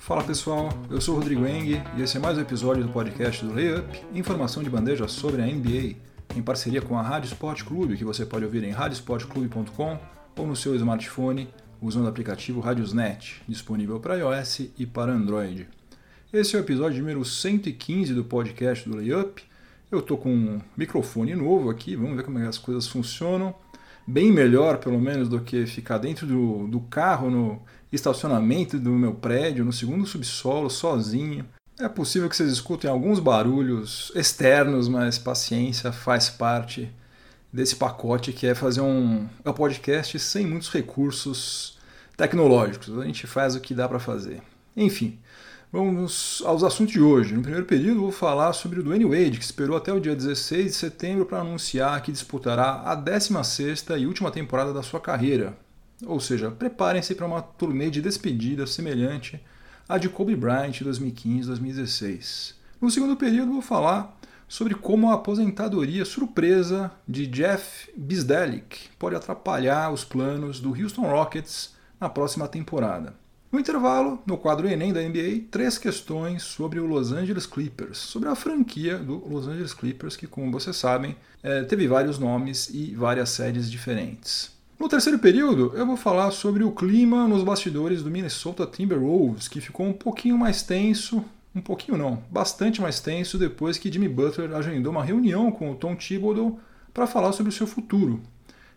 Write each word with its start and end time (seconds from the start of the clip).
Fala 0.00 0.24
pessoal, 0.24 0.70
eu 0.88 0.98
sou 0.98 1.14
o 1.14 1.18
Rodrigo 1.18 1.46
Eng 1.46 1.82
e 1.94 2.02
esse 2.02 2.16
é 2.16 2.20
mais 2.20 2.38
um 2.38 2.40
episódio 2.40 2.82
do 2.82 2.90
podcast 2.90 3.44
do 3.44 3.52
Layup, 3.52 4.00
informação 4.14 4.62
de 4.62 4.70
bandeja 4.70 5.06
sobre 5.06 5.42
a 5.42 5.46
NBA, 5.46 5.94
em 6.34 6.42
parceria 6.42 6.80
com 6.80 6.98
a 6.98 7.02
Rádio 7.02 7.28
Sport 7.28 7.64
Clube, 7.64 7.98
que 7.98 8.04
você 8.04 8.24
pode 8.24 8.46
ouvir 8.46 8.64
em 8.64 8.70
radiosportclube.com 8.70 9.98
ou 10.38 10.46
no 10.46 10.56
seu 10.56 10.74
smartphone 10.74 11.48
usando 11.82 12.06
o 12.06 12.08
aplicativo 12.08 12.60
Radiosnet, 12.60 13.42
disponível 13.46 14.00
para 14.00 14.16
iOS 14.16 14.70
e 14.78 14.86
para 14.86 15.12
Android. 15.12 15.68
Esse 16.32 16.56
é 16.56 16.58
o 16.58 16.62
episódio 16.62 16.98
número 17.00 17.22
115 17.22 18.14
do 18.14 18.24
podcast 18.24 18.88
do 18.88 18.96
Layup. 18.96 19.44
Eu 19.92 19.98
estou 19.98 20.16
com 20.16 20.32
um 20.34 20.60
microfone 20.78 21.34
novo 21.34 21.68
aqui, 21.68 21.94
vamos 21.94 22.16
ver 22.16 22.24
como 22.24 22.38
é 22.38 22.46
as 22.46 22.56
coisas 22.56 22.88
funcionam. 22.88 23.54
Bem 24.10 24.32
melhor, 24.32 24.78
pelo 24.78 25.00
menos, 25.00 25.28
do 25.28 25.40
que 25.40 25.66
ficar 25.66 25.96
dentro 25.98 26.26
do, 26.26 26.66
do 26.66 26.80
carro 26.80 27.30
no 27.30 27.62
estacionamento 27.92 28.76
do 28.76 28.90
meu 28.90 29.14
prédio, 29.14 29.64
no 29.64 29.72
segundo 29.72 30.04
subsolo, 30.04 30.68
sozinho. 30.68 31.46
É 31.78 31.88
possível 31.88 32.28
que 32.28 32.34
vocês 32.34 32.50
escutem 32.50 32.90
alguns 32.90 33.20
barulhos 33.20 34.10
externos, 34.16 34.88
mas 34.88 35.16
paciência 35.16 35.92
faz 35.92 36.28
parte 36.28 36.90
desse 37.52 37.76
pacote 37.76 38.32
que 38.32 38.48
é 38.48 38.54
fazer 38.54 38.80
um, 38.80 39.28
um 39.46 39.52
podcast 39.52 40.18
sem 40.18 40.44
muitos 40.44 40.70
recursos 40.70 41.78
tecnológicos. 42.16 42.98
A 42.98 43.04
gente 43.04 43.28
faz 43.28 43.54
o 43.54 43.60
que 43.60 43.74
dá 43.74 43.88
para 43.88 44.00
fazer. 44.00 44.42
Enfim, 44.76 45.20
vamos 45.72 46.42
aos 46.44 46.64
assuntos 46.64 46.92
de 46.92 47.00
hoje. 47.00 47.34
No 47.34 47.42
primeiro 47.42 47.66
período, 47.66 48.00
vou 48.00 48.12
falar 48.12 48.52
sobre 48.52 48.80
o 48.80 48.82
Dwayne 48.82 49.04
Wade, 49.04 49.38
que 49.38 49.44
esperou 49.44 49.76
até 49.76 49.92
o 49.92 50.00
dia 50.00 50.16
16 50.16 50.66
de 50.66 50.72
setembro 50.72 51.24
para 51.24 51.40
anunciar 51.40 52.02
que 52.02 52.10
disputará 52.10 52.82
a 52.84 52.96
16ª 52.96 53.98
e 53.98 54.06
última 54.06 54.30
temporada 54.30 54.72
da 54.72 54.82
sua 54.82 55.00
carreira, 55.00 55.56
ou 56.04 56.18
seja, 56.18 56.50
preparem-se 56.50 57.14
para 57.14 57.26
uma 57.26 57.42
turnê 57.42 57.90
de 57.90 58.02
despedida 58.02 58.66
semelhante 58.66 59.40
à 59.88 59.96
de 59.96 60.08
Kobe 60.08 60.34
Bryant 60.34 60.82
2015-2016. 60.82 62.54
No 62.80 62.90
segundo 62.90 63.16
período, 63.16 63.52
vou 63.52 63.62
falar 63.62 64.18
sobre 64.48 64.74
como 64.74 65.10
a 65.10 65.14
aposentadoria 65.14 66.04
surpresa 66.04 66.90
de 67.06 67.26
Jeff 67.26 67.88
Bisdelic 67.96 68.88
pode 68.98 69.14
atrapalhar 69.14 69.92
os 69.92 70.04
planos 70.04 70.58
do 70.58 70.70
Houston 70.70 71.02
Rockets 71.02 71.74
na 72.00 72.08
próxima 72.08 72.48
temporada. 72.48 73.19
No 73.52 73.58
intervalo, 73.58 74.22
no 74.24 74.38
quadro 74.38 74.68
Enem 74.68 74.92
da 74.92 75.02
NBA, 75.02 75.46
três 75.50 75.76
questões 75.76 76.44
sobre 76.44 76.78
o 76.78 76.86
Los 76.86 77.10
Angeles 77.10 77.46
Clippers, 77.46 77.98
sobre 77.98 78.28
a 78.28 78.36
franquia 78.36 78.96
do 78.96 79.26
Los 79.28 79.48
Angeles 79.48 79.74
Clippers, 79.74 80.14
que, 80.14 80.28
como 80.28 80.52
vocês 80.52 80.76
sabem, 80.76 81.16
é, 81.42 81.64
teve 81.64 81.88
vários 81.88 82.16
nomes 82.16 82.70
e 82.72 82.94
várias 82.94 83.30
séries 83.30 83.68
diferentes. 83.68 84.52
No 84.78 84.88
terceiro 84.88 85.18
período, 85.18 85.72
eu 85.74 85.84
vou 85.84 85.96
falar 85.96 86.30
sobre 86.30 86.62
o 86.62 86.70
clima 86.70 87.26
nos 87.26 87.42
bastidores 87.42 88.04
do 88.04 88.10
Minnesota 88.10 88.64
Timberwolves, 88.68 89.48
que 89.48 89.60
ficou 89.60 89.84
um 89.84 89.92
pouquinho 89.92 90.38
mais 90.38 90.62
tenso, 90.62 91.24
um 91.52 91.60
pouquinho 91.60 91.98
não, 91.98 92.22
bastante 92.30 92.80
mais 92.80 93.00
tenso 93.00 93.36
depois 93.36 93.76
que 93.76 93.90
Jimmy 93.92 94.08
Butler 94.08 94.54
agendou 94.54 94.92
uma 94.92 95.02
reunião 95.02 95.50
com 95.50 95.72
o 95.72 95.74
Tom 95.74 95.96
Thibodeau 95.96 96.60
para 96.94 97.08
falar 97.08 97.32
sobre 97.32 97.50
o 97.50 97.54
seu 97.54 97.66
futuro, 97.66 98.22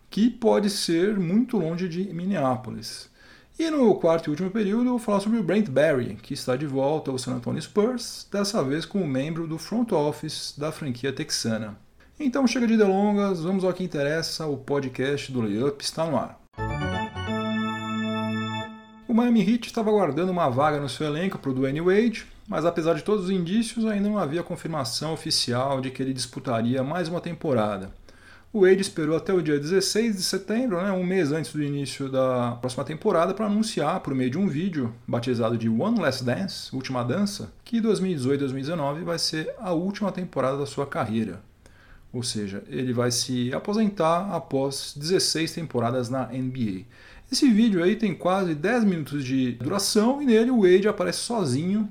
que 0.10 0.32
pode 0.32 0.72
ser 0.72 1.20
muito 1.20 1.58
longe 1.58 1.88
de 1.88 2.12
Minneapolis. 2.12 3.13
E 3.58 3.70
no 3.70 3.94
quarto 3.94 4.28
e 4.28 4.30
último 4.32 4.50
período, 4.50 4.86
eu 4.86 4.90
vou 4.92 5.00
falar 5.00 5.20
sobre 5.20 5.38
o 5.38 5.44
Brent 5.44 5.70
Barry, 5.70 6.16
que 6.16 6.34
está 6.34 6.56
de 6.56 6.66
volta 6.66 7.12
ao 7.12 7.20
San 7.20 7.36
Antonio 7.36 7.62
Spurs, 7.62 8.28
dessa 8.32 8.64
vez 8.64 8.84
como 8.84 9.06
membro 9.06 9.46
do 9.46 9.60
front 9.60 9.92
office 9.92 10.56
da 10.58 10.72
franquia 10.72 11.14
texana. 11.14 11.78
Então 12.20 12.48
chega 12.48 12.66
de 12.66 12.76
delongas, 12.76 13.44
vamos 13.44 13.64
ao 13.64 13.72
que 13.72 13.84
interessa, 13.84 14.48
o 14.48 14.58
podcast 14.58 15.32
do 15.32 15.42
Layup 15.42 15.84
está 15.84 16.04
no 16.04 16.18
ar. 16.18 16.40
O 19.08 19.14
Miami 19.14 19.42
Heat 19.42 19.68
estava 19.68 19.92
aguardando 19.92 20.32
uma 20.32 20.50
vaga 20.50 20.80
no 20.80 20.90
seu 20.90 21.06
elenco 21.06 21.38
para 21.38 21.52
o 21.52 21.54
Dwayne 21.54 21.82
Wade, 21.82 22.26
mas 22.48 22.66
apesar 22.66 22.96
de 22.96 23.04
todos 23.04 23.26
os 23.26 23.30
indícios, 23.30 23.86
ainda 23.86 24.10
não 24.10 24.18
havia 24.18 24.42
confirmação 24.42 25.14
oficial 25.14 25.80
de 25.80 25.92
que 25.92 26.02
ele 26.02 26.14
disputaria 26.14 26.82
mais 26.84 27.08
uma 27.08 27.22
temporada. 27.22 27.92
O 28.54 28.62
Wade 28.62 28.82
esperou 28.82 29.18
até 29.18 29.34
o 29.34 29.42
dia 29.42 29.60
16 29.60 30.16
de 30.16 30.22
setembro, 30.22 30.80
né, 30.80 30.92
um 30.92 31.04
mês 31.04 31.32
antes 31.32 31.52
do 31.52 31.64
início 31.64 32.08
da 32.08 32.52
próxima 32.62 32.84
temporada, 32.84 33.34
para 33.34 33.48
anunciar, 33.48 34.00
por 34.02 34.14
meio 34.14 34.30
de 34.30 34.38
um 34.38 34.48
vídeo 34.48 34.94
batizado 35.08 35.58
de 35.58 35.68
One 35.68 36.00
Last 36.00 36.24
Dance, 36.24 36.70
Última 36.72 37.04
Dança, 37.04 37.52
que 37.66 37.82
2018-2019 37.82 39.04
vai 39.04 39.18
ser 39.18 39.52
a 39.58 39.74
última 39.74 40.12
temporada 40.12 40.56
da 40.56 40.68
sua 40.68 40.86
carreira. 40.86 41.42
Ou 42.14 42.22
seja, 42.22 42.64
ele 42.68 42.94
vai 42.94 43.10
se 43.10 43.52
aposentar 43.56 44.32
após 44.32 44.94
16 44.96 45.52
temporadas 45.52 46.08
na 46.08 46.28
NBA. 46.28 46.84
Esse 47.32 47.50
vídeo 47.50 47.84
aí 47.84 47.96
tem 47.96 48.14
quase 48.14 48.54
10 48.54 48.84
minutos 48.84 49.26
de 49.26 49.54
duração 49.54 50.22
e 50.22 50.28
nele 50.28 50.52
o 50.52 50.62
Wade 50.62 50.88
aparece 50.88 51.22
sozinho 51.22 51.90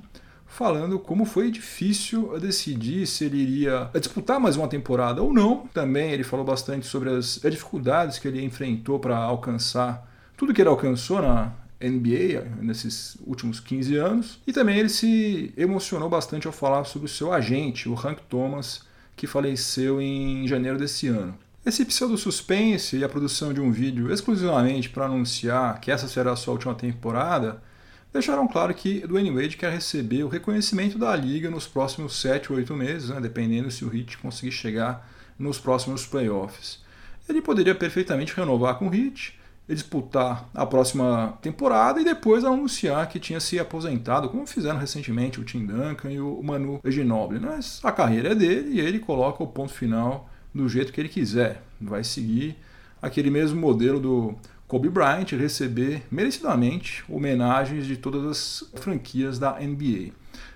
falando 0.53 0.99
como 0.99 1.25
foi 1.25 1.51
difícil 1.51 2.39
decidir 2.39 3.07
se 3.07 3.25
ele 3.25 3.39
iria 3.39 3.91
disputar 3.99 4.39
mais 4.39 4.55
uma 4.57 4.69
temporada 4.69 5.23
ou 5.23 5.33
não. 5.33 5.67
Também 5.73 6.13
ele 6.13 6.23
falou 6.23 6.45
bastante 6.45 6.87
sobre 6.87 7.09
as 7.09 7.41
dificuldades 7.43 8.19
que 8.19 8.29
ele 8.29 8.45
enfrentou 8.45 8.99
para 9.01 9.17
alcançar 9.17 10.07
tudo 10.37 10.53
que 10.53 10.61
ele 10.61 10.69
alcançou 10.69 11.23
na 11.23 11.53
NBA 11.81 12.61
nesses 12.61 13.17
últimos 13.27 13.61
15 13.61 13.97
anos. 13.97 14.41
E 14.47 14.53
também 14.53 14.79
ele 14.79 14.91
se 14.91 15.53
emocionou 15.57 16.09
bastante 16.09 16.47
ao 16.47 16.53
falar 16.53 16.85
sobre 16.85 17.07
o 17.07 17.11
seu 17.11 17.33
agente, 17.33 17.89
o 17.89 17.95
Hank 17.95 18.21
Thomas, 18.29 18.83
que 19.17 19.27
faleceu 19.27 20.03
em 20.03 20.47
janeiro 20.47 20.79
desse 20.79 21.09
ano. 21.09 21.35
Esse 21.65 21.85
pseudo-suspense 21.85 22.97
e 22.97 23.05
a 23.05 23.09
produção 23.09 23.55
de 23.55 23.61
um 23.61 23.71
vídeo 23.71 24.13
exclusivamente 24.13 24.91
para 24.91 25.07
anunciar 25.07 25.81
que 25.81 25.91
essa 25.91 26.09
será 26.09 26.33
a 26.33 26.37
sua 26.37 26.53
última 26.53 26.75
temporada 26.75 27.63
deixaram 28.13 28.47
claro 28.47 28.75
que 28.75 29.07
Dwayne 29.07 29.31
Wade 29.31 29.57
quer 29.57 29.73
receber 29.73 30.23
o 30.23 30.29
reconhecimento 30.29 30.99
da 30.99 31.15
liga 31.17 31.51
nos 31.51 31.67
próximos 31.67 32.21
7 32.21 32.53
ou 32.53 32.59
8 32.59 32.75
meses, 32.75 33.09
né, 33.09 33.21
dependendo 33.21 33.71
se 33.71 33.85
o 33.85 33.95
Heat 33.95 34.19
conseguir 34.19 34.53
chegar 34.53 35.09
nos 35.39 35.59
próximos 35.59 36.07
playoffs. 36.07 36.81
Ele 37.29 37.41
poderia 37.41 37.75
perfeitamente 37.75 38.35
renovar 38.35 38.75
com 38.77 38.89
o 38.89 38.95
Heat, 38.95 39.39
disputar 39.69 40.49
a 40.53 40.67
próxima 40.67 41.39
temporada 41.41 42.01
e 42.01 42.05
depois 42.05 42.45
anunciar 42.45 43.09
que 43.09 43.21
tinha 43.21 43.41
se 43.41 43.59
aposentado, 43.59 44.29
como 44.29 44.47
fizeram 44.47 44.79
recentemente 44.79 45.41
o 45.41 45.45
Tim 45.45 45.65
Duncan 45.65 46.11
e 46.11 46.21
o 46.21 46.43
Manu 46.43 46.81
Ginobili. 46.85 47.41
Mas 47.41 47.81
a 47.83 47.93
carreira 47.93 48.33
é 48.33 48.35
dele 48.35 48.75
e 48.75 48.81
ele 48.81 48.99
coloca 48.99 49.43
o 49.43 49.47
ponto 49.47 49.73
final 49.73 50.29
do 50.55 50.69
jeito 50.69 50.93
que 50.93 51.01
ele 51.01 51.09
quiser. 51.09 51.63
Vai 51.81 52.05
seguir 52.05 52.57
aquele 53.01 53.31
mesmo 53.31 53.61
modelo 53.61 53.99
do 53.99 54.35
Kobe 54.73 54.89
Bryant, 54.89 55.27
receber 55.33 56.03
merecidamente 56.11 57.05
homenagens 57.07 57.85
de 57.85 57.95
todas 57.95 58.25
as 58.25 58.81
franquias 58.81 59.39
da 59.39 59.61
NBA. 59.61 60.13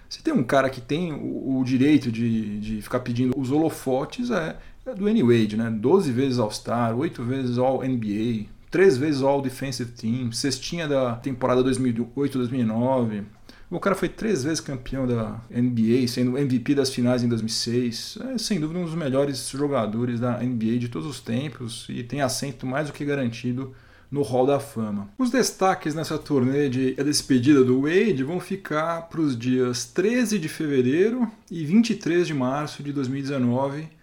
Se 0.08 0.22
tem 0.22 0.32
um 0.32 0.42
cara 0.42 0.70
que 0.70 0.80
tem 0.80 1.12
o, 1.12 1.58
o 1.58 1.62
direito 1.62 2.10
de, 2.10 2.58
de 2.58 2.80
ficar 2.80 3.00
pedindo 3.00 3.38
os 3.38 3.50
holofotes, 3.50 4.30
é, 4.30 4.56
é 4.86 4.94
do 4.94 5.06
N. 5.06 5.22
Wade, 5.22 5.58
né? 5.58 5.70
12 5.70 6.12
vezes 6.12 6.38
All-Star, 6.38 6.96
8 6.96 7.22
vezes 7.22 7.58
All-NBA, 7.58 8.46
três 8.70 8.96
vezes 8.96 9.20
All 9.20 9.42
Defensive 9.42 9.92
Team, 9.92 10.32
cestinha 10.32 10.88
da 10.88 11.16
temporada 11.16 11.62
2008-2009. 11.64 13.22
O 13.70 13.78
cara 13.78 13.94
foi 13.94 14.08
três 14.08 14.44
vezes 14.44 14.60
campeão 14.60 15.06
da 15.06 15.42
NBA, 15.50 16.08
sendo 16.08 16.38
MVP 16.38 16.74
das 16.74 16.88
finais 16.88 17.22
em 17.22 17.28
2006. 17.28 18.16
É 18.32 18.38
sem 18.38 18.58
dúvida 18.58 18.80
um 18.80 18.84
dos 18.86 18.94
melhores 18.94 19.50
jogadores 19.50 20.18
da 20.18 20.38
NBA 20.38 20.78
de 20.78 20.88
todos 20.88 21.06
os 21.06 21.20
tempos 21.20 21.86
e 21.90 22.02
tem 22.02 22.22
assento 22.22 22.66
mais 22.66 22.86
do 22.86 22.94
que 22.94 23.04
garantido 23.04 23.74
no 24.10 24.22
Hall 24.22 24.46
da 24.46 24.60
Fama. 24.60 25.08
Os 25.18 25.30
destaques 25.30 25.94
nessa 25.94 26.18
turnê 26.18 26.68
de 26.68 26.94
despedida 26.94 27.64
do 27.64 27.82
Wade 27.82 28.22
vão 28.22 28.40
ficar 28.40 29.02
para 29.08 29.20
os 29.20 29.36
dias 29.36 29.84
13 29.84 30.38
de 30.38 30.48
fevereiro 30.48 31.30
e 31.50 31.64
23 31.64 32.26
de 32.26 32.34
março 32.34 32.82
de 32.82 32.92
2019 32.92 33.96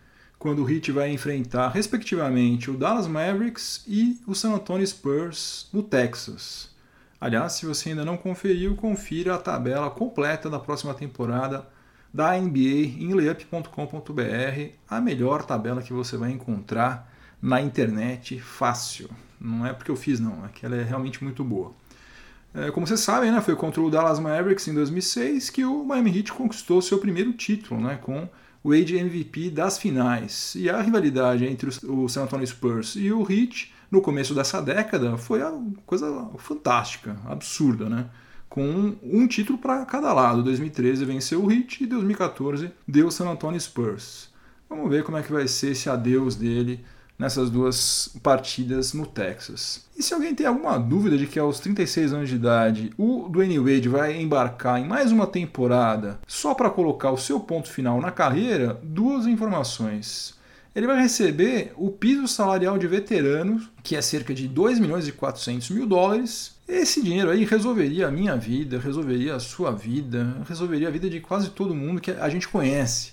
quando 0.44 0.62
o 0.62 0.69
Heat 0.69 0.92
vai 0.92 1.10
enfrentar, 1.10 1.69
respectivamente, 1.69 2.69
o 2.69 2.75
Dallas 2.75 3.07
Mavericks 3.07 3.81
e 3.88 4.19
o 4.28 4.36
San 4.36 4.51
Antonio 4.51 4.86
Spurs 4.86 5.69
no 5.72 5.81
Texas. 5.81 6.69
Aliás, 7.19 7.54
se 7.54 7.66
você 7.66 7.92
ainda 7.92 8.04
não 8.04 8.18
conferiu, 8.18 8.75
confira 8.75 9.36
a 9.36 9.38
tabela 9.38 9.89
completa 9.89 10.50
da 10.50 10.60
próxima 10.60 10.94
temporada 10.94 11.66
da 12.13 12.38
NBA 12.38 13.00
em 13.00 13.13
layup.com.br, 13.13 14.74
a 14.89 15.00
melhor 15.00 15.45
tabela 15.45 15.81
que 15.81 15.94
você 15.94 16.18
vai 16.18 16.31
encontrar 16.31 17.10
na 17.42 17.62
internet 17.62 18.38
fácil. 18.38 19.10
Não 19.44 19.66
é 19.66 19.74
porque 19.74 19.92
eu 19.92 19.95
fiz, 19.98 20.22
não, 20.22 20.45
é 20.45 20.50
que 20.54 20.66
ela 20.66 20.75
é 20.78 20.84
realmente 20.84 21.22
muito 21.22 21.44
boa. 21.44 21.74
É, 22.54 22.72
como 22.72 22.88
vocês 22.88 23.01
sabem, 23.01 23.31
né, 23.31 23.42
foi 23.42 23.56
contra 23.56 23.81
o 23.81 23.90
Dallas 23.90 24.19
Mavericks 24.19 24.68
em 24.68 24.74
2006 24.74 25.50
que 25.50 25.66
o 25.66 25.84
Miami 25.84 26.18
Heat 26.18 26.31
conquistou 26.31 26.81
seu 26.81 27.00
primeiro 27.00 27.34
título, 27.34 27.81
né, 27.81 28.00
com 28.01 28.30
Wade 28.63 28.95
MVP 28.95 29.50
das 29.50 29.78
finais. 29.78 30.56
E 30.56 30.69
a 30.69 30.81
rivalidade 30.81 31.45
entre 31.45 31.69
o 31.84 32.07
San 32.07 32.24
Antonio 32.24 32.48
Spurs 32.48 32.95
e 32.95 33.12
o 33.12 33.30
Heat 33.30 33.74
no 33.92 34.01
começo 34.01 34.34
dessa 34.34 34.62
década 34.62 35.18
foi 35.18 35.44
uma 35.44 35.74
coisa 35.86 36.30
fantástica, 36.38 37.18
absurda, 37.25 37.90
né? 37.90 38.07
Com 38.50 38.95
um 39.04 39.28
título 39.28 39.57
para 39.57 39.86
cada 39.86 40.13
lado. 40.13 40.44
2013 40.44 41.06
venceu 41.06 41.44
o 41.44 41.51
Heat 41.51 41.84
e 41.84 41.88
2014 41.88 42.72
deu 42.88 43.07
o 43.07 43.12
San 43.12 43.30
Antonio 43.30 43.60
Spurs. 43.60 44.31
Vamos 44.69 44.90
ver 44.90 45.04
como 45.04 45.18
é 45.18 45.24
que 45.24 45.31
vai 45.31 45.48
ser 45.48 45.72
esse 45.72 45.90
adeus 45.90 46.36
dele 46.36 46.84
nessas 47.18 47.50
duas 47.50 48.10
partidas 48.21 48.94
no 48.94 49.06
Texas. 49.06 49.86
E 49.98 50.04
se 50.04 50.13
alguém 50.13 50.33
tem 50.33 50.45
alguma 50.45 50.77
dúvida 50.77 51.18
de 51.18 51.27
que 51.27 51.39
aos 51.39 51.60
36 51.60 52.13
anos 52.13 52.30
de 52.30 52.36
idade 52.36 52.92
o 52.98 53.30
Dwayne 53.30 53.60
Wade 53.60 53.89
vai 53.89 54.19
embarcar 54.19 54.80
em 54.80 54.86
mais 54.86 55.12
uma 55.12 55.27
temporada 55.27 56.19
só 56.27 56.54
para 56.54 56.69
colocar 56.69 57.12
o 57.12 57.18
seu 57.18 57.39
ponto 57.39 57.69
final 57.69 58.01
na 58.01 58.12
carreira, 58.12 58.80
duas 58.83 59.27
informações. 59.27 60.36
Ele 60.75 60.88
vai 60.88 61.00
receber 61.00 61.71
o 61.77 61.92
piso 61.92 62.27
salarial 62.27 62.80
de 62.80 62.88
veteranos, 62.88 63.69
que 63.83 63.95
é 63.95 64.01
cerca 64.01 64.33
de 64.33 64.48
2 64.48 64.80
milhões 64.80 65.07
e 65.07 65.12
400 65.12 65.69
mil 65.69 65.86
dólares. 65.86 66.56
Esse 66.68 67.04
dinheiro 67.04 67.30
aí 67.30 67.45
resolveria 67.45 68.07
a 68.07 68.12
minha 68.12 68.36
vida, 68.36 68.80
resolveria 68.80 69.36
a 69.36 69.39
sua 69.39 69.71
vida, 69.71 70.36
resolveria 70.48 70.88
a 70.88 70.92
vida 70.92 71.07
de 71.07 71.19
quase 71.19 71.51
todo 71.51 71.75
mundo 71.75 72.01
que 72.01 72.09
a 72.09 72.27
gente 72.27 72.48
conhece. 72.48 73.12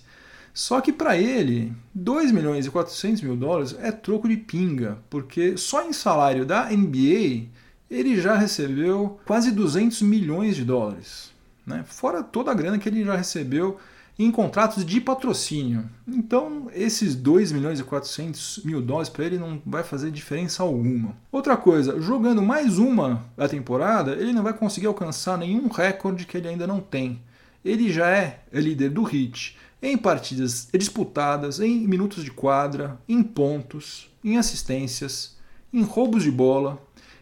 Só 0.53 0.81
que 0.81 0.93
para 0.93 1.17
ele, 1.17 1.73
2 1.95 2.33
milhões 2.33 2.67
e 2.67 2.71
400 2.71 3.23
mil 3.23 3.37
dólares 3.37 3.77
é 3.81 3.93
troco 3.93 4.29
de 4.29 4.37
pinga, 4.37 4.99
porque 5.09 5.57
só 5.57 5.85
em 5.85 5.93
salário 5.93 6.45
da 6.45 6.69
NBA 6.71 7.49
ele 7.91 8.21
já 8.21 8.37
recebeu 8.37 9.19
quase 9.27 9.51
200 9.51 10.03
milhões 10.03 10.57
de 10.57 10.65
dólares. 10.65 11.33
Né? 11.67 11.85
Fora 11.87 12.23
toda 12.23 12.51
a 12.51 12.55
grana 12.55 12.79
que 12.79 12.89
ele 12.89 13.05
já 13.05 13.17
recebeu 13.17 13.79
em 14.19 14.31
contratos 14.31 14.85
de 14.85 15.01
patrocínio. 15.01 15.89
Então, 16.07 16.71
esses 16.75 17.15
2 17.15 17.53
milhões 17.53 17.81
e 17.81 17.85
400 17.85 18.61
mil 18.65 18.83
dólares 18.83 19.09
para 19.09 19.25
ele 19.25 19.39
não 19.39 19.61
vai 19.65 19.83
fazer 19.83 20.11
diferença 20.11 20.63
alguma. 20.63 21.17
Outra 21.33 21.57
coisa, 21.57 21.99
jogando 22.01 22.43
mais 22.43 22.79
uma 22.79 23.25
da 23.37 23.49
temporada, 23.49 24.13
ele 24.13 24.33
não 24.33 24.43
vai 24.43 24.53
conseguir 24.53 24.87
alcançar 24.87 25.39
nenhum 25.39 25.69
recorde 25.69 26.27
que 26.27 26.37
ele 26.37 26.49
ainda 26.49 26.67
não 26.67 26.81
tem. 26.81 27.23
Ele 27.65 27.91
já 27.91 28.09
é 28.09 28.41
líder 28.53 28.91
do 28.91 29.03
HIT 29.03 29.57
em 29.83 29.97
partidas 29.97 30.69
disputadas, 30.73 31.61
em 31.61 31.87
minutos 31.87 32.23
de 32.25 32.31
quadra, 32.31 33.01
em 33.09 33.23
pontos, 33.23 34.11
em 34.23 34.37
assistências, 34.37 35.37
em 35.73 35.83
roubos 35.83 36.23
de 36.23 36.31
bola, 36.31 36.81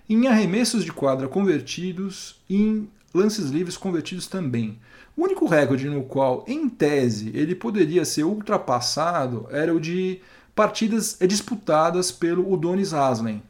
em 0.09 0.27
arremessos 0.27 0.85
de 0.85 0.93
quadra 0.93 1.29
convertidos 1.29 2.41
e 2.49 2.57
em 2.57 2.89
lances 3.15 3.51
livres 3.51 3.77
convertidos 3.77 4.27
também. 4.27 4.79
O 5.17 5.25
único 5.25 5.47
recorde 5.47 5.89
no 5.89 6.05
qual, 6.05 6.45
em 6.47 6.69
tese, 6.69 7.31
ele 7.35 7.55
poderia 7.55 8.05
ser 8.05 8.25
ultrapassado 8.25 9.47
era 9.51 9.75
o 9.75 9.81
de 9.81 10.21
partidas 10.55 11.19
disputadas 11.27 12.11
pelo 12.11 12.53
Udonis 12.53 12.93
Haslem. 12.93 13.43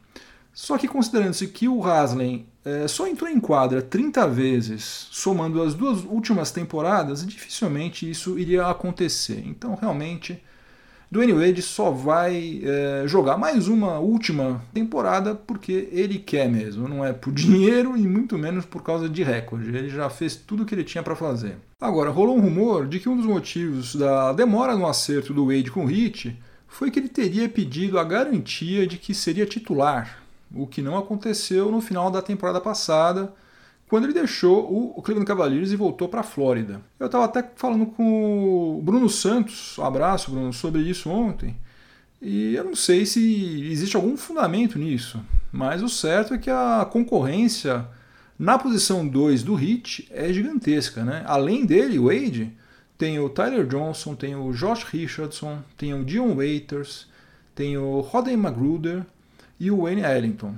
Só 0.53 0.77
que 0.77 0.87
considerando-se 0.87 1.47
que 1.47 1.67
o 1.67 1.83
Haslem 1.83 2.45
é, 2.65 2.87
só 2.87 3.07
entrou 3.07 3.29
em 3.29 3.39
quadra 3.39 3.81
30 3.81 4.27
vezes, 4.27 5.07
somando 5.11 5.61
as 5.61 5.73
duas 5.73 6.03
últimas 6.03 6.51
temporadas, 6.51 7.25
dificilmente 7.25 8.09
isso 8.09 8.37
iria 8.37 8.67
acontecer. 8.67 9.43
Então, 9.45 9.75
realmente, 9.75 10.41
Dwayne 11.11 11.33
Wade 11.33 11.61
só 11.63 11.89
vai 11.89 12.61
é, 12.63 13.03
jogar 13.07 13.35
mais 13.35 13.67
uma 13.67 13.97
última 13.97 14.63
temporada 14.71 15.33
porque 15.33 15.89
ele 15.91 16.19
quer 16.19 16.47
mesmo, 16.47 16.87
não 16.87 17.03
é 17.03 17.11
por 17.13 17.33
dinheiro 17.33 17.97
e 17.97 18.07
muito 18.07 18.37
menos 18.37 18.65
por 18.65 18.83
causa 18.83 19.09
de 19.09 19.23
recorde. 19.23 19.75
Ele 19.75 19.89
já 19.89 20.07
fez 20.09 20.35
tudo 20.35 20.63
o 20.63 20.65
que 20.65 20.75
ele 20.75 20.83
tinha 20.83 21.03
para 21.03 21.15
fazer. 21.15 21.57
Agora, 21.81 22.11
rolou 22.11 22.37
um 22.37 22.41
rumor 22.41 22.87
de 22.87 22.99
que 22.99 23.09
um 23.09 23.17
dos 23.17 23.25
motivos 23.25 23.95
da 23.95 24.33
demora 24.33 24.75
no 24.75 24.85
acerto 24.85 25.33
do 25.33 25.47
Wade 25.47 25.71
com 25.71 25.85
o 25.85 25.89
Heat 25.89 26.37
foi 26.67 26.91
que 26.91 26.99
ele 26.99 27.09
teria 27.09 27.49
pedido 27.49 27.97
a 27.97 28.03
garantia 28.03 28.85
de 28.85 28.97
que 28.97 29.13
seria 29.15 29.47
titular, 29.47 30.18
o 30.53 30.67
que 30.67 30.81
não 30.81 30.97
aconteceu 30.97 31.71
no 31.71 31.81
final 31.81 32.09
da 32.09 32.21
temporada 32.21 32.59
passada 32.59 33.33
quando 33.87 34.03
ele 34.03 34.13
deixou 34.13 34.93
o 34.95 35.01
Cleveland 35.01 35.27
Cavaliers 35.27 35.71
e 35.71 35.75
voltou 35.75 36.07
para 36.07 36.19
a 36.19 36.23
Flórida. 36.23 36.79
Eu 36.99 37.07
estava 37.07 37.25
até 37.25 37.43
falando 37.55 37.87
com 37.87 38.77
o 38.77 38.81
Bruno 38.83 39.09
Santos, 39.09 39.77
um 39.79 39.83
abraço 39.83 40.29
Bruno, 40.29 40.53
sobre 40.53 40.81
isso 40.81 41.09
ontem, 41.09 41.57
e 42.21 42.53
eu 42.53 42.63
não 42.63 42.75
sei 42.75 43.05
se 43.05 43.67
existe 43.71 43.95
algum 43.95 44.15
fundamento 44.15 44.77
nisso, 44.77 45.19
mas 45.51 45.81
o 45.81 45.89
certo 45.89 46.35
é 46.35 46.37
que 46.37 46.49
a 46.49 46.87
concorrência 46.91 47.87
na 48.37 48.59
posição 48.59 49.07
2 49.07 49.43
do 49.43 49.59
Heat 49.59 50.07
é 50.11 50.31
gigantesca. 50.31 51.03
Né? 51.03 51.23
Além 51.25 51.65
dele, 51.65 51.97
o 51.97 52.05
Wade, 52.05 52.55
tem 52.97 53.19
o 53.19 53.29
Tyler 53.29 53.65
Johnson, 53.65 54.15
tem 54.15 54.35
o 54.35 54.51
Josh 54.51 54.83
Richardson, 54.83 55.59
tem 55.77 55.93
o 55.93 56.05
Dion 56.05 56.35
Waiters, 56.35 57.07
tem 57.55 57.77
o 57.77 58.01
Rodney 58.01 58.37
Magruder 58.37 59.05
e 59.59 59.69
o 59.69 59.83
Wayne 59.83 60.01
Ellington. 60.01 60.55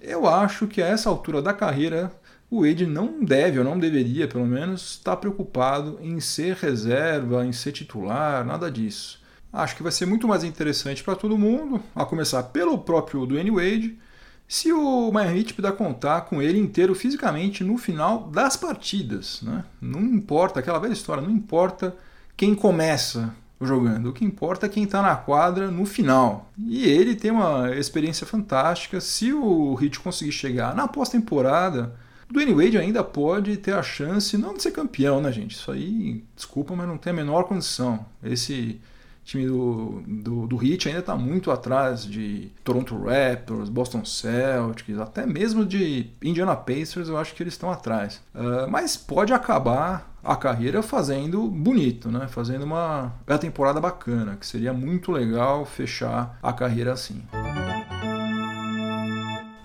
Eu 0.00 0.26
acho 0.26 0.66
que 0.66 0.82
a 0.82 0.86
essa 0.86 1.08
altura 1.08 1.40
da 1.40 1.52
carreira 1.52 2.12
o 2.50 2.62
Wade 2.62 2.86
não 2.86 3.24
deve, 3.24 3.58
ou 3.58 3.64
não 3.64 3.78
deveria, 3.78 4.28
pelo 4.28 4.46
menos, 4.46 4.92
estar 4.92 5.16
preocupado 5.16 5.98
em 6.00 6.20
ser 6.20 6.54
reserva, 6.54 7.44
em 7.44 7.52
ser 7.52 7.72
titular, 7.72 8.44
nada 8.44 8.70
disso. 8.70 9.20
Acho 9.52 9.74
que 9.76 9.82
vai 9.82 9.90
ser 9.90 10.06
muito 10.06 10.28
mais 10.28 10.44
interessante 10.44 11.02
para 11.02 11.16
todo 11.16 11.38
mundo, 11.38 11.82
a 11.94 12.04
começar 12.04 12.42
pelo 12.44 12.78
próprio 12.78 13.26
Dwayne 13.26 13.50
Wade, 13.50 13.98
se 14.46 14.72
o 14.72 15.10
Miami 15.10 15.44
puder 15.52 15.72
contar 15.72 16.20
com 16.22 16.40
ele 16.40 16.58
inteiro 16.58 16.94
fisicamente 16.94 17.64
no 17.64 17.76
final 17.76 18.28
das 18.28 18.56
partidas. 18.56 19.40
Né? 19.42 19.64
Não 19.80 20.00
importa, 20.00 20.60
aquela 20.60 20.78
velha 20.78 20.92
história, 20.92 21.22
não 21.22 21.30
importa 21.30 21.96
quem 22.36 22.54
começa 22.54 23.34
jogando, 23.60 24.10
o 24.10 24.12
que 24.12 24.24
importa 24.24 24.66
é 24.66 24.68
quem 24.68 24.84
está 24.84 25.00
na 25.00 25.16
quadra 25.16 25.70
no 25.70 25.86
final. 25.86 26.50
E 26.58 26.84
ele 26.84 27.14
tem 27.14 27.30
uma 27.30 27.74
experiência 27.74 28.26
fantástica. 28.26 29.00
Se 29.00 29.32
o 29.32 29.78
Heat 29.80 30.00
conseguir 30.00 30.32
chegar 30.32 30.74
na 30.74 30.86
pós-temporada 30.86 31.94
o 32.28 32.32
Dwayne 32.32 32.54
Wade 32.54 32.78
ainda 32.78 33.04
pode 33.04 33.56
ter 33.56 33.72
a 33.72 33.82
chance, 33.82 34.36
não 34.36 34.54
de 34.54 34.62
ser 34.62 34.72
campeão, 34.72 35.20
né, 35.20 35.30
gente? 35.30 35.54
Isso 35.54 35.70
aí, 35.70 36.24
desculpa, 36.34 36.74
mas 36.74 36.88
não 36.88 36.98
tem 36.98 37.12
a 37.12 37.16
menor 37.16 37.44
condição. 37.44 38.04
Esse 38.22 38.80
time 39.26 39.46
do, 39.46 40.02
do, 40.06 40.46
do 40.46 40.64
Heat 40.64 40.88
ainda 40.88 41.00
está 41.00 41.16
muito 41.16 41.50
atrás 41.50 42.06
de 42.06 42.50
Toronto 42.62 42.96
Raptors, 42.96 43.68
Boston 43.68 44.04
Celtics, 44.04 44.98
até 44.98 45.26
mesmo 45.26 45.66
de 45.66 46.06
Indiana 46.22 46.54
Pacers, 46.54 47.08
eu 47.08 47.18
acho 47.18 47.34
que 47.34 47.42
eles 47.42 47.54
estão 47.54 47.70
atrás. 47.70 48.22
Uh, 48.34 48.70
mas 48.70 48.96
pode 48.96 49.32
acabar 49.32 50.14
a 50.22 50.36
carreira 50.36 50.82
fazendo 50.82 51.46
bonito, 51.48 52.08
né? 52.10 52.26
Fazendo 52.28 52.64
uma, 52.64 53.12
uma 53.26 53.38
temporada 53.38 53.80
bacana, 53.80 54.36
que 54.36 54.46
seria 54.46 54.72
muito 54.72 55.12
legal 55.12 55.64
fechar 55.64 56.38
a 56.42 56.52
carreira 56.52 56.92
assim. 56.92 57.22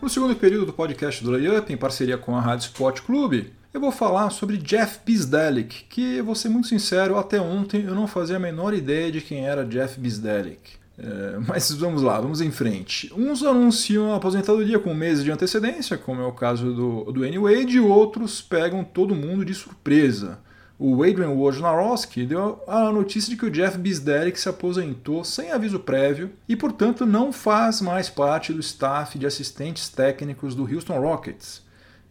No 0.02 0.10
segundo 0.10 0.36
período 0.36 0.66
do 0.66 0.74
podcast 0.74 1.24
do 1.24 1.32
Layup, 1.32 1.72
em 1.72 1.78
parceria 1.78 2.18
com 2.18 2.36
a 2.36 2.42
Rádio 2.42 2.66
Sport 2.66 3.02
Clube, 3.02 3.54
eu 3.74 3.80
vou 3.80 3.92
falar 3.92 4.30
sobre 4.30 4.58
Jeff 4.58 5.00
Bisdelic, 5.06 5.86
que, 5.90 6.22
vou 6.22 6.36
ser 6.36 6.50
muito 6.50 6.68
sincero, 6.68 7.18
até 7.18 7.40
ontem 7.40 7.84
eu 7.84 7.96
não 7.96 8.08
fazia 8.08 8.36
a 8.36 8.40
menor 8.40 8.74
ideia 8.74 9.12
de 9.12 9.22
quem 9.22 9.46
era 9.46 9.66
Jeff 9.66 10.00
Bisdelic. 10.00 10.80
É, 10.98 11.40
mas 11.48 11.72
vamos 11.72 12.02
lá, 12.02 12.20
vamos 12.20 12.42
em 12.42 12.52
frente. 12.52 13.12
Uns 13.16 13.44
anunciam 13.44 14.14
a 14.14 14.18
aposentadoria 14.18 14.78
com 14.78 14.94
meses 14.94 15.24
de 15.24 15.32
antecedência, 15.32 15.98
como 15.98 16.22
é 16.22 16.26
o 16.26 16.34
caso 16.34 16.74
do, 16.74 17.12
do 17.12 17.42
Wade, 17.42 17.78
e 17.78 17.80
outros 17.80 18.42
pegam 18.42 18.84
todo 18.84 19.16
mundo 19.16 19.46
de 19.46 19.54
surpresa 19.54 20.40
o 20.84 21.04
Adrian 21.04 21.30
Wojnarowski 21.30 22.26
deu 22.26 22.60
a 22.68 22.92
notícia 22.92 23.30
de 23.30 23.38
que 23.38 23.46
o 23.46 23.52
Jeff 23.52 23.78
Bisderick 23.78 24.40
se 24.40 24.50
aposentou 24.50 25.24
sem 25.24 25.52
aviso 25.52 25.80
prévio 25.80 26.32
e, 26.50 26.56
portanto, 26.56 27.06
não 27.06 27.32
faz 27.32 27.82
mais 27.82 28.10
parte 28.10 28.52
do 28.52 28.60
staff 28.60 29.20
de 29.20 29.28
assistentes 29.28 29.90
técnicos 29.90 30.56
do 30.56 30.64
Houston 30.64 31.00
Rockets. 31.00 31.61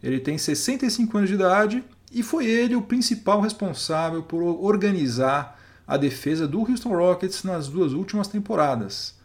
Ele 0.03 0.19
tem 0.19 0.37
65 0.37 1.17
anos 1.17 1.29
de 1.29 1.35
idade 1.35 1.83
e 2.11 2.23
foi 2.23 2.45
ele 2.45 2.75
o 2.75 2.81
principal 2.81 3.41
responsável 3.41 4.23
por 4.23 4.41
organizar 4.41 5.59
a 5.87 5.97
defesa 5.97 6.47
do 6.47 6.59
Houston 6.59 6.95
Rockets 6.95 7.43
nas 7.43 7.67
duas 7.67 7.93
últimas 7.93 8.27
temporadas. 8.27 9.15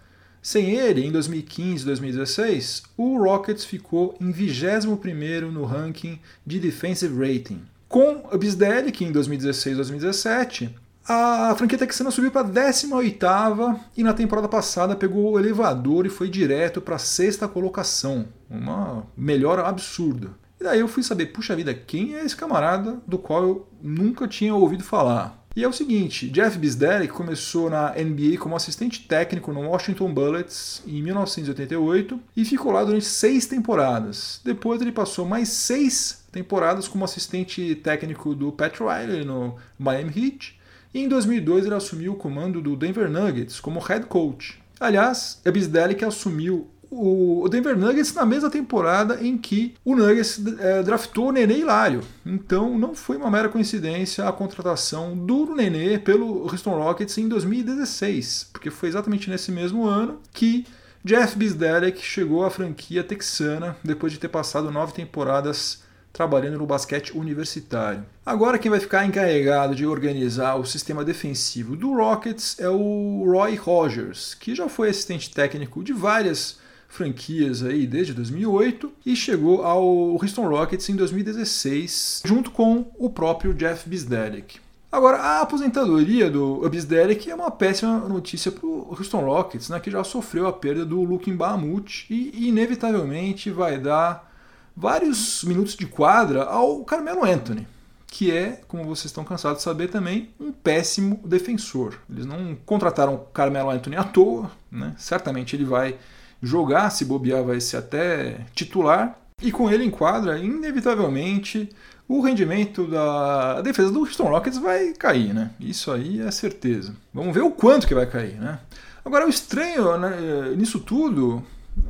Sem 0.43 0.77
ele, 0.77 1.05
em 1.05 1.11
2015 1.11 1.83
e 1.83 1.87
2016, 1.87 2.83
o 2.97 3.19
Rockets 3.19 3.65
ficou 3.65 4.17
em 4.21 4.33
21º 4.33 5.51
no 5.51 5.65
ranking 5.65 6.21
de 6.47 6.61
defensive 6.61 7.15
rating. 7.19 7.63
Com 7.89 8.23
Bisdelli, 8.39 8.93
que 8.93 9.05
em 9.05 9.11
2016 9.11 9.73
e 9.73 9.77
2017, 9.77 10.77
a 11.09 11.55
franquia 11.57 11.79
texana 11.79 12.11
subiu 12.11 12.31
para 12.31 12.47
a 12.47 12.73
18 12.73 13.81
e 13.97 14.03
na 14.03 14.13
temporada 14.13 14.49
passada 14.49 14.97
pegou 14.97 15.33
o 15.33 15.39
elevador 15.39 16.05
e 16.05 16.11
foi 16.11 16.29
direto 16.29 16.81
para 16.81 16.97
a 16.97 17.01
sexta 17.01 17.47
colocação. 17.47 18.27
Uma 18.51 19.05
melhora 19.17 19.63
absurda. 19.63 20.31
E 20.61 20.65
daí 20.65 20.81
eu 20.81 20.89
fui 20.89 21.03
saber, 21.03 21.27
puxa 21.27 21.55
vida, 21.55 21.75
quem 21.75 22.17
é 22.17 22.25
esse 22.25 22.37
camarada 22.37 22.99
do 23.07 23.19
qual 23.19 23.43
eu 23.43 23.69
nunca 23.83 24.27
tinha 24.27 24.55
ouvido 24.55 24.83
falar? 24.83 25.47
E 25.57 25.65
é 25.65 25.69
o 25.69 25.73
seguinte, 25.73 26.29
Jeff 26.29 26.59
Bisderick 26.59 27.15
começou 27.15 27.71
na 27.71 27.95
NBA 27.95 28.37
como 28.39 28.55
assistente 28.55 29.09
técnico 29.09 29.55
no 29.55 29.71
Washington 29.71 30.13
Bullets 30.13 30.83
em 30.87 31.03
1988 31.03 32.21
e 32.37 32.45
ficou 32.45 32.73
lá 32.73 32.85
durante 32.85 33.07
seis 33.07 33.47
temporadas. 33.47 34.39
Depois 34.45 34.83
ele 34.83 34.93
passou 34.93 35.25
mais 35.25 35.49
seis 35.49 36.27
temporadas 36.31 36.87
como 36.89 37.07
assistente 37.07 37.75
técnico 37.77 38.35
do 38.35 38.53
Pat 38.53 38.79
Riley 38.79 39.25
no 39.25 39.57
Miami 39.79 40.13
Heat. 40.15 40.61
E 40.93 41.01
em 41.01 41.09
2002 41.09 41.65
ele 41.65 41.75
assumiu 41.75 42.13
o 42.13 42.17
comando 42.17 42.61
do 42.61 42.77
Denver 42.77 43.11
Nuggets 43.11 43.59
como 43.59 43.81
head 43.81 44.05
coach. 44.05 44.63
Aliás, 44.79 45.41
é 45.43 45.51
Bisdelli 45.51 45.95
que 45.95 46.05
assumiu 46.05 46.69
o 46.99 47.49
Denver 47.49 47.77
Nuggets 47.77 48.15
na 48.15 48.25
mesma 48.25 48.51
temporada 48.51 49.19
em 49.23 49.37
que 49.37 49.75
o 49.85 49.95
Nuggets 49.95 50.41
é, 50.59 50.83
draftou 50.83 51.29
o 51.29 51.33
Nenê 51.33 51.59
Hilário. 51.59 52.01
Então 52.25 52.79
não 52.79 52.95
foi 52.95 53.17
uma 53.17 53.31
mera 53.31 53.49
coincidência 53.49 54.27
a 54.27 54.33
contratação 54.33 55.17
do 55.17 55.55
Nenê 55.55 55.99
pelo 55.99 56.43
Houston 56.43 56.79
Rockets 56.79 57.19
em 57.19 57.29
2016, 57.29 58.51
porque 58.53 58.71
foi 58.71 58.89
exatamente 58.89 59.29
nesse 59.29 59.53
mesmo 59.53 59.85
ano 59.85 60.19
que 60.33 60.65
Jeff 61.05 61.37
Bisdelic 61.37 62.03
chegou 62.03 62.45
à 62.45 62.51
franquia 62.51 63.05
texana 63.05 63.77
depois 63.85 64.13
de 64.13 64.19
ter 64.19 64.29
passado 64.29 64.71
nove 64.71 64.93
temporadas 64.93 65.85
trabalhando 66.13 66.57
no 66.57 66.67
basquete 66.67 67.17
universitário. 67.17 68.05
Agora 68.25 68.59
quem 68.59 68.71
vai 68.71 68.81
ficar 68.81 69.05
encarregado 69.05 69.75
de 69.75 69.85
organizar 69.85 70.57
o 70.57 70.65
sistema 70.65 71.05
defensivo 71.05 71.77
do 71.77 71.95
Rockets 71.95 72.59
é 72.59 72.71
o 72.71 73.23
Roy 73.31 73.55
Rogers, 73.55 74.35
que 74.35 74.55
já 74.55 74.67
foi 74.67 74.89
assistente 74.89 75.31
técnico 75.31 75.85
de 75.85 75.93
várias 75.93 76.59
franquias 76.89 77.63
aí 77.63 77.87
desde 77.87 78.15
2008 78.15 78.93
e 79.05 79.15
chegou 79.15 79.65
ao 79.65 79.85
Houston 80.15 80.49
Rockets 80.49 80.89
em 80.89 80.97
2016, 80.97 82.23
junto 82.25 82.51
com 82.51 82.87
o 82.99 83.11
próprio 83.11 83.55
Jeff 83.55 83.89
Bisdelic. 83.89 84.61
Agora, 84.91 85.19
a 85.19 85.41
aposentadoria 85.43 86.31
do 86.31 86.67
Bisdelic 86.71 87.31
é 87.31 87.35
uma 87.35 87.51
péssima 87.51 87.99
notícia 88.09 88.51
para 88.51 88.67
o 88.67 88.97
Houston 88.97 89.21
Rockets, 89.21 89.69
né, 89.69 89.79
que 89.81 89.91
já 89.91 90.03
sofreu 90.05 90.47
a 90.47 90.53
perda 90.53 90.87
do 90.87 91.03
Luke 91.03 91.31
Bahamut 91.33 92.07
e 92.09 92.49
inevitavelmente 92.49 93.51
vai 93.51 93.79
dar 93.79 94.33
vários 94.77 95.43
minutos 95.45 95.75
de 95.75 95.87
quadra 95.87 96.45
ao 96.45 96.85
Carmelo 96.85 97.25
Anthony, 97.25 97.67
que 98.07 98.31
é, 98.31 98.61
como 98.69 98.85
vocês 98.85 99.07
estão 99.07 99.25
cansados 99.25 99.59
de 99.59 99.65
saber 99.65 99.89
também, 99.89 100.31
um 100.39 100.53
péssimo 100.53 101.21
defensor. 101.25 101.99
Eles 102.09 102.25
não 102.25 102.57
contrataram 102.65 103.15
o 103.15 103.19
Carmelo 103.19 103.71
Anthony 103.71 103.97
à 103.97 104.05
toa, 104.05 104.51
né? 104.71 104.95
certamente 104.97 105.57
ele 105.57 105.65
vai 105.65 105.97
jogar, 106.43 106.91
se 106.91 107.05
bobear 107.05 107.43
vai 107.45 107.61
ser 107.61 107.79
até 107.79 108.41
titular, 108.55 109.19
e 109.43 109.53
com 109.53 109.71
ele 109.71 109.85
em 109.85 109.91
quadra, 109.91 110.39
inevitavelmente, 110.39 111.69
o 112.09 112.21
rendimento 112.21 112.87
da 112.87 113.61
defesa 113.63 113.91
do 113.91 114.01
Houston 114.01 114.29
Rockets 114.29 114.59
vai 114.59 114.93
cair, 114.93 115.35
né? 115.35 115.51
Isso 115.59 115.91
aí 115.91 116.21
é 116.21 116.31
certeza. 116.31 116.95
Vamos 117.13 117.35
ver 117.35 117.43
o 117.43 117.51
quanto 117.51 117.87
que 117.87 117.95
vai 117.95 118.07
cair, 118.07 118.37
né? 118.41 118.59
Agora, 119.05 119.27
o 119.27 119.31
estranho 119.31 119.97
né, 119.99 120.55
nisso 120.57 120.81
tudo 120.81 121.43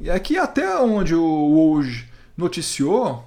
é 0.05 0.19
que 0.19 0.37
até 0.37 0.79
onde 0.79 1.15
o 1.15 1.71
hoje 1.71 2.09
noticiou, 2.37 3.25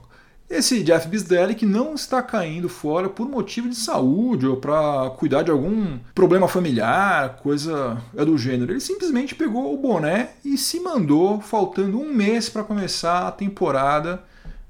esse 0.50 0.84
Jeff 0.84 1.08
Bisdelic 1.08 1.66
não 1.66 1.94
está 1.94 2.24
caindo 2.24 2.68
fora 2.68 3.08
por 3.08 3.30
motivo 3.30 3.70
de 3.70 3.76
saúde 3.76 4.48
ou 4.48 4.58
para 4.58 5.12
cuidar 5.12 5.44
de 5.44 5.52
algum 5.52 6.00
problema 6.16 6.48
familiar, 6.48 7.38
coisa 7.38 8.02
é 8.18 8.26
do 8.26 8.38
gênero. 8.38 8.72
Ele 8.72 8.80
simplesmente 8.80 9.36
pegou 9.36 9.74
o 9.74 9.78
boné 9.78 10.32
e 10.44 10.58
se 10.58 10.80
mandou, 10.80 11.40
faltando 11.40 12.00
um 12.00 12.12
mês 12.12 12.50
para 12.50 12.64
começar 12.64 13.28
a 13.28 13.32
temporada, 13.32 14.24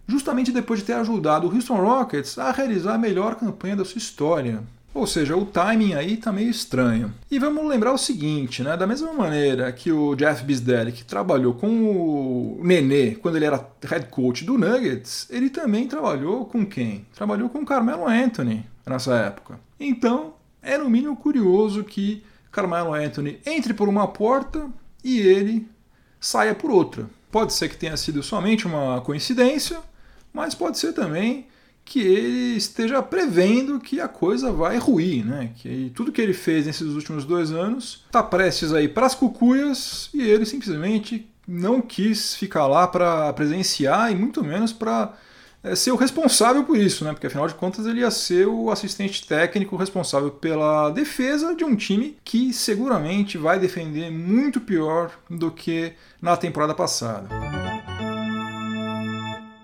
justamente 0.06 0.52
depois 0.52 0.82
de 0.82 0.86
ter 0.86 0.94
ajudado 0.94 1.48
o 1.48 1.56
Houston 1.56 1.82
Rockets 1.82 2.38
a 2.38 2.52
realizar 2.52 2.96
a 2.96 2.98
melhor 2.98 3.36
campanha 3.36 3.78
da 3.78 3.86
sua 3.86 4.00
história. 4.00 4.62
Ou 4.94 5.06
seja, 5.06 5.38
o 5.38 5.46
timing 5.46 5.94
aí 5.94 6.18
tá 6.18 6.32
meio 6.32 6.50
estranho. 6.50 7.14
E 7.30 7.38
vamos 7.38 7.68
lembrar 7.68 7.94
o 7.94 7.98
seguinte, 7.98 8.64
né? 8.64 8.76
Da 8.76 8.88
mesma 8.88 9.14
maneira 9.14 9.72
que 9.72 9.92
o 9.92 10.16
Jeff 10.16 10.44
Bisdelic 10.44 11.04
trabalhou 11.06 11.54
com 11.54 11.68
o 11.68 12.60
Nenê 12.64 13.16
quando 13.16 13.36
ele 13.36 13.46
era 13.46 13.66
head 13.84 14.08
coach 14.08 14.44
do 14.44 14.58
Nuggets, 14.58 15.28
ele 15.30 15.50
também 15.50 15.88
trabalhou 15.88 16.46
com 16.46 16.66
quem? 16.66 17.06
Trabalhou 17.14 17.50
com 17.50 17.60
o 17.60 17.66
Carmelo 17.66 18.08
Anthony 18.08 18.66
nessa 18.86 19.16
época. 19.16 19.60
Então, 19.80 20.34
é 20.62 20.78
no 20.78 20.90
mínimo 20.90 21.16
curioso 21.16 21.84
que 21.84 22.24
Carmelo 22.52 22.94
Anthony 22.94 23.40
entre 23.46 23.74
por 23.74 23.88
uma 23.88 24.08
porta 24.08 24.68
e 25.04 25.20
ele 25.20 25.70
saia 26.20 26.56
por 26.56 26.72
outra. 26.72 27.10
Pode 27.32 27.54
ser 27.54 27.70
que 27.70 27.78
tenha 27.78 27.96
sido 27.96 28.24
somente 28.24 28.66
uma 28.66 29.02
coincidência, 29.02 29.80
mas 30.34 30.56
pode 30.56 30.78
ser 30.80 30.94
também 30.94 31.48
que 31.90 32.00
ele 32.00 32.56
esteja 32.56 33.02
prevendo 33.02 33.80
que 33.80 34.00
a 34.00 34.08
coisa 34.08 34.52
vai 34.52 34.78
ruir, 34.78 35.26
né? 35.26 35.50
Que 35.56 35.92
tudo 35.96 36.12
que 36.12 36.22
ele 36.22 36.34
fez 36.34 36.68
nesses 36.68 36.94
últimos 36.94 37.26
dois 37.26 37.52
anos 37.52 38.04
está 38.06 38.22
prestes 38.22 38.72
aí 38.72 38.88
para 38.88 39.08
as 39.08 39.16
cucuias 39.16 40.08
e 40.14 40.22
ele 40.22 40.46
simplesmente 40.46 41.28
não 41.48 41.82
quis 41.82 42.36
ficar 42.36 42.68
lá 42.68 42.88
para 42.88 43.34
presenciar 43.34 44.12
e 44.12 44.16
muito 44.16 44.44
menos 44.44 44.72
para 44.72 45.14
é, 45.64 45.76
ser 45.76 45.92
o 45.92 45.96
responsável 45.96 46.64
por 46.64 46.78
isso, 46.78 47.04
né? 47.04 47.12
Porque 47.12 47.26
afinal 47.26 47.48
de 47.48 47.56
contas 47.56 47.88
ele 47.88 48.02
ia 48.02 48.12
ser 48.12 48.48
o 48.48 48.70
assistente 48.70 49.26
técnico 49.26 49.76
responsável 49.76 50.30
pela 50.30 50.92
defesa 50.92 51.56
de 51.56 51.64
um 51.64 51.76
time 51.76 52.18
que 52.24 52.54
seguramente 52.54 53.36
vai 53.36 53.58
defender 53.58 54.12
muito 54.12 54.62
pior 54.62 55.12
do 55.28 55.50
que 55.50 55.94
na 56.22 56.38
temporada 56.38 56.76
passada. 56.76 57.69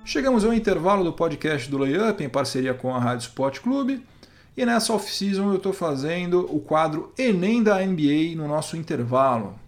Chegamos 0.08 0.46
ao 0.46 0.54
intervalo 0.54 1.04
do 1.04 1.12
podcast 1.12 1.68
do 1.68 1.80
Layup 1.80 2.24
em 2.24 2.30
parceria 2.30 2.76
com 2.76 2.94
a 2.94 3.00
Rádio 3.00 3.24
Sport 3.24 3.60
Clube. 3.60 4.06
E 4.56 4.64
nessa 4.64 4.94
off-season 4.94 5.50
eu 5.50 5.56
estou 5.56 5.74
fazendo 5.74 6.48
o 6.56 6.60
quadro 6.60 7.12
Enem 7.18 7.64
da 7.64 7.84
NBA 7.84 8.36
no 8.36 8.48
nosso 8.48 8.78
intervalo. 8.78 9.60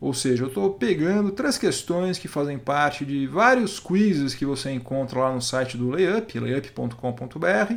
Ou 0.00 0.14
seja, 0.14 0.44
eu 0.44 0.48
estou 0.48 0.72
pegando 0.72 1.32
três 1.32 1.58
questões 1.58 2.18
que 2.18 2.26
fazem 2.26 2.58
parte 2.58 3.04
de 3.04 3.26
vários 3.26 3.78
quizzes 3.78 4.34
que 4.34 4.46
você 4.46 4.72
encontra 4.72 5.20
lá 5.20 5.34
no 5.34 5.42
site 5.42 5.76
do 5.76 5.90
Layup, 5.90 6.40
layup.com.br, 6.40 7.74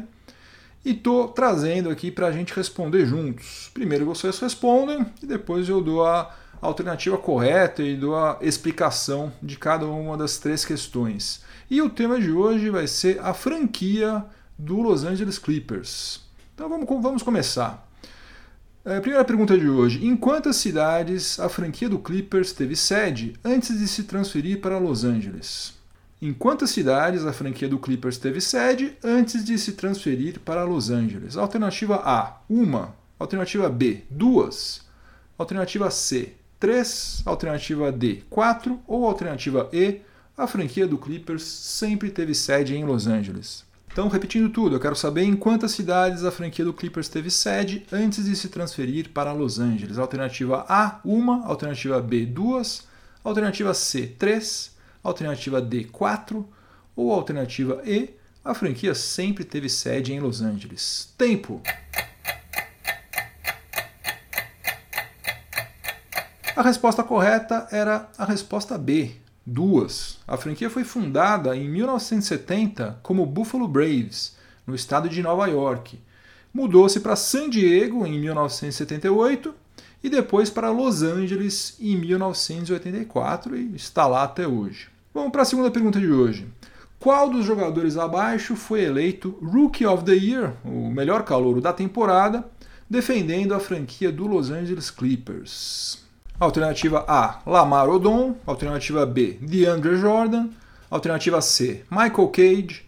e 0.86 0.92
estou 0.92 1.28
trazendo 1.28 1.90
aqui 1.90 2.10
para 2.10 2.28
a 2.28 2.32
gente 2.32 2.54
responder 2.54 3.06
juntos. 3.06 3.70
Primeiro 3.74 4.06
vocês 4.06 4.40
respondem 4.40 5.06
e 5.22 5.26
depois 5.26 5.68
eu 5.68 5.82
dou 5.82 6.06
a 6.06 6.34
alternativa 6.62 7.18
correta 7.18 7.84
e 7.84 7.96
dou 7.96 8.16
a 8.16 8.38
explicação 8.42 9.32
de 9.42 9.58
cada 9.58 9.86
uma 9.86 10.18
das 10.18 10.38
três 10.38 10.66
questões. 10.66 11.44
E 11.70 11.82
o 11.82 11.90
tema 11.90 12.20
de 12.20 12.32
hoje 12.32 12.70
vai 12.70 12.88
ser 12.88 13.20
a 13.20 13.34
franquia 13.34 14.26
do 14.58 14.82
Los 14.82 15.04
Angeles 15.04 15.38
Clippers. 15.38 16.22
Então 16.56 16.68
vamos, 16.68 16.88
vamos 17.02 17.24
começar. 17.24 17.88
É, 18.84 19.02
primeira 19.02 19.26
pergunta 19.26 19.58
de 19.58 19.70
hoje: 19.70 20.06
Em 20.06 20.16
quantas 20.16 20.56
cidades 20.56 21.40
a 21.40 21.50
franquia 21.50 21.90
do 21.90 22.00
Clippers 22.00 22.54
teve 22.54 22.76
sede 22.76 23.34
antes 23.44 23.78
de 23.78 23.88
se 23.88 24.04
transferir 24.04 24.62
para 24.62 24.78
Los 24.80 25.04
Angeles? 25.04 25.74
Em 26.22 26.34
quantas 26.34 26.72
cidades 26.72 27.26
a 27.26 27.34
franquia 27.34 27.68
do 27.68 27.78
Clippers 27.78 28.18
teve 28.18 28.42
sede 28.42 28.98
antes 29.04 29.44
de 29.44 29.60
se 29.60 29.74
transferir 29.74 30.40
para 30.40 30.64
Los 30.64 30.90
Angeles? 30.90 31.36
Alternativa 31.36 32.02
A: 32.04 32.42
uma. 32.50 32.96
Alternativa 33.20 33.70
B: 33.70 34.04
duas. 34.10 34.82
Alternativa 35.38 35.92
C: 35.92 36.34
três. 36.60 37.22
Alternativa 37.26 37.92
D: 37.92 38.24
quatro. 38.30 38.80
Ou 38.88 39.06
alternativa 39.06 39.70
E: 39.74 40.02
a 40.38 40.46
franquia 40.48 40.88
do 40.88 40.98
Clippers 40.98 41.44
sempre 41.44 42.10
teve 42.12 42.34
sede 42.36 42.76
em 42.76 42.86
Los 42.86 43.08
Angeles. 43.08 43.66
Então, 43.92 44.08
repetindo 44.08 44.50
tudo, 44.50 44.76
eu 44.76 44.80
quero 44.80 44.96
saber 44.96 45.24
em 45.24 45.36
quantas 45.36 45.72
cidades 45.72 46.24
a 46.24 46.30
franquia 46.30 46.64
do 46.64 46.72
Clippers 46.72 47.10
teve 47.10 47.32
sede 47.32 47.84
antes 47.92 48.26
de 48.26 48.36
se 48.36 48.48
transferir 48.48 49.10
para 49.10 49.32
Los 49.32 49.58
Angeles. 49.58 49.98
Alternativa 49.98 50.64
A, 50.70 51.00
uma. 51.04 51.44
Alternativa 51.48 52.00
B, 52.00 52.26
duas. 52.26 52.84
Alternativa 53.24 53.74
C, 53.74 54.06
três. 54.06 54.76
Alternativa 55.04 55.60
D, 55.60 55.86
quatro. 55.86 56.48
Ou 56.96 57.12
alternativa 57.12 57.82
E, 57.86 58.12
a 58.46 58.54
franquia 58.54 58.94
sempre 58.94 59.44
teve 59.44 59.68
sede 59.68 60.14
em 60.14 60.20
Los 60.20 60.42
Angeles. 60.42 61.12
Tempo! 61.18 61.62
A 66.58 66.64
resposta 66.64 67.04
correta 67.04 67.68
era 67.70 68.10
a 68.18 68.26
resposta 68.26 68.80
B, 68.80 69.12
duas. 69.46 70.18
A 70.28 70.38
franquia 70.38 70.72
foi 70.72 70.84
fundada 70.84 71.56
em 71.56 71.70
1970 71.70 72.98
como 73.04 73.28
Buffalo 73.28 73.68
Braves, 73.68 74.36
no 74.66 74.74
estado 74.74 75.08
de 75.08 75.22
Nova 75.22 75.46
York. 75.46 76.00
Mudou-se 76.52 77.00
para 77.00 77.16
San 77.16 77.48
Diego 77.48 78.08
em 78.08 78.20
1978 78.20 79.54
e 80.04 80.10
depois 80.10 80.50
para 80.50 80.72
Los 80.72 81.04
Angeles 81.04 81.78
em 81.80 81.96
1984 81.96 83.56
e 83.56 83.76
está 83.76 84.08
lá 84.08 84.24
até 84.24 84.48
hoje. 84.48 84.88
Vamos 85.14 85.32
para 85.32 85.44
a 85.44 85.46
segunda 85.46 85.70
pergunta 85.70 86.00
de 86.00 86.12
hoje. 86.12 86.48
Qual 87.00 87.30
dos 87.30 87.46
jogadores 87.46 87.98
abaixo 87.98 88.56
foi 88.56 88.82
eleito 88.82 89.38
Rookie 89.44 89.86
of 89.86 90.04
the 90.04 90.16
Year, 90.16 90.56
o 90.66 90.90
melhor 90.90 91.24
calouro 91.24 91.62
da 91.62 91.72
temporada, 91.72 92.50
defendendo 92.90 93.54
a 93.54 93.60
franquia 93.60 94.12
do 94.12 94.26
Los 94.26 94.50
Angeles 94.50 94.90
Clippers? 94.90 96.07
Alternativa 96.40 97.04
A, 97.08 97.42
Lamar 97.48 97.90
Odom. 97.90 98.36
Alternativa 98.46 99.08
B, 99.08 99.40
DeAndre 99.42 99.98
Jordan. 99.98 100.52
Alternativa 100.90 101.42
C, 101.42 101.84
Michael 101.90 102.28
Cage. 102.28 102.86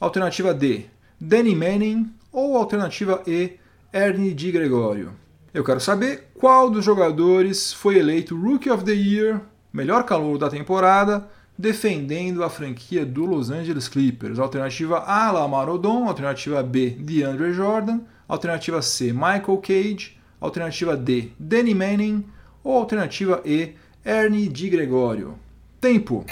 Alternativa 0.00 0.54
D, 0.54 0.86
Danny 1.20 1.56
Manning. 1.56 2.14
Ou 2.32 2.56
alternativa 2.56 3.20
E, 3.26 3.58
Ernie 3.92 4.32
Di 4.32 4.52
Gregorio. 4.52 5.14
Eu 5.52 5.64
quero 5.64 5.80
saber 5.80 6.28
qual 6.38 6.70
dos 6.70 6.84
jogadores 6.84 7.72
foi 7.72 7.98
eleito 7.98 8.36
Rookie 8.36 8.70
of 8.70 8.84
the 8.84 8.92
Year, 8.92 9.40
melhor 9.72 10.04
calor 10.04 10.38
da 10.38 10.48
temporada, 10.48 11.28
defendendo 11.58 12.44
a 12.44 12.48
franquia 12.48 13.04
do 13.04 13.26
Los 13.26 13.50
Angeles 13.50 13.88
Clippers. 13.88 14.38
Alternativa 14.38 14.98
A, 15.04 15.32
Lamar 15.32 15.68
Odom. 15.68 16.06
Alternativa 16.06 16.62
B, 16.62 16.90
DeAndre 17.00 17.52
Jordan. 17.52 18.02
Alternativa 18.28 18.80
C, 18.80 19.12
Michael 19.12 19.58
Cage. 19.58 20.16
Alternativa 20.40 20.96
D, 20.96 21.32
Danny 21.36 21.74
Manning 21.74 22.24
ou 22.62 22.76
alternativa 22.76 23.40
E, 23.44 23.74
Ernie 24.04 24.48
de 24.48 24.68
Gregório. 24.68 25.38
Tempo. 25.80 26.24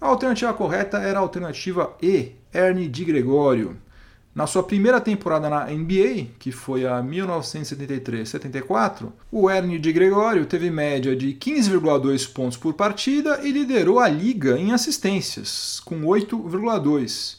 A 0.00 0.06
alternativa 0.06 0.54
correta 0.54 0.98
era 0.98 1.18
a 1.18 1.22
alternativa 1.22 1.96
E, 2.00 2.36
Ernie 2.54 2.86
de 2.88 3.04
Gregório. 3.04 3.76
Na 4.34 4.46
sua 4.46 4.62
primeira 4.62 5.00
temporada 5.00 5.48
na 5.50 5.66
NBA, 5.66 6.28
que 6.38 6.52
foi 6.52 6.86
a 6.86 7.02
1973-74, 7.02 9.10
o 9.32 9.50
Ernie 9.50 9.80
de 9.80 9.92
Gregório 9.92 10.46
teve 10.46 10.70
média 10.70 11.16
de 11.16 11.34
15,2 11.34 12.32
pontos 12.32 12.56
por 12.56 12.74
partida 12.74 13.40
e 13.42 13.50
liderou 13.50 13.98
a 13.98 14.08
liga 14.08 14.56
em 14.56 14.72
assistências, 14.72 15.80
com 15.84 16.02
8,2. 16.02 17.38